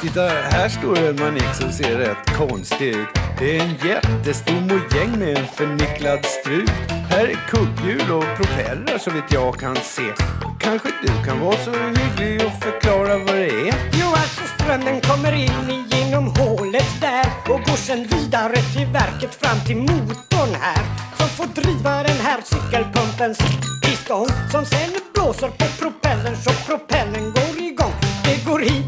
[0.00, 3.08] Titta, här står en manik som ser rätt konstig ut.
[3.38, 6.70] Det är en jättestor mojäng med en förnicklad strut.
[7.10, 10.02] Här är kugghjul och propellrar så vitt jag kan se.
[10.60, 13.74] Kanske du kan vara så hygglig och förklara vad det är?
[13.92, 19.60] Jo, alltså strömmen kommer in genom hålet där och går sen vidare till verket fram
[19.66, 20.84] till motorn här
[21.18, 23.38] som får driva den här cykelpumpens
[23.84, 27.94] piston som sen blåser på propellern så propellern går igång.
[28.24, 28.87] Det går hit,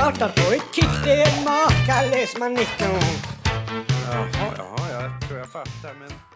[0.00, 1.04] startar på ett kick.
[1.04, 2.68] Det är makalös manick.
[2.78, 6.29] Jaha, jaha, jag tror jag fattar men...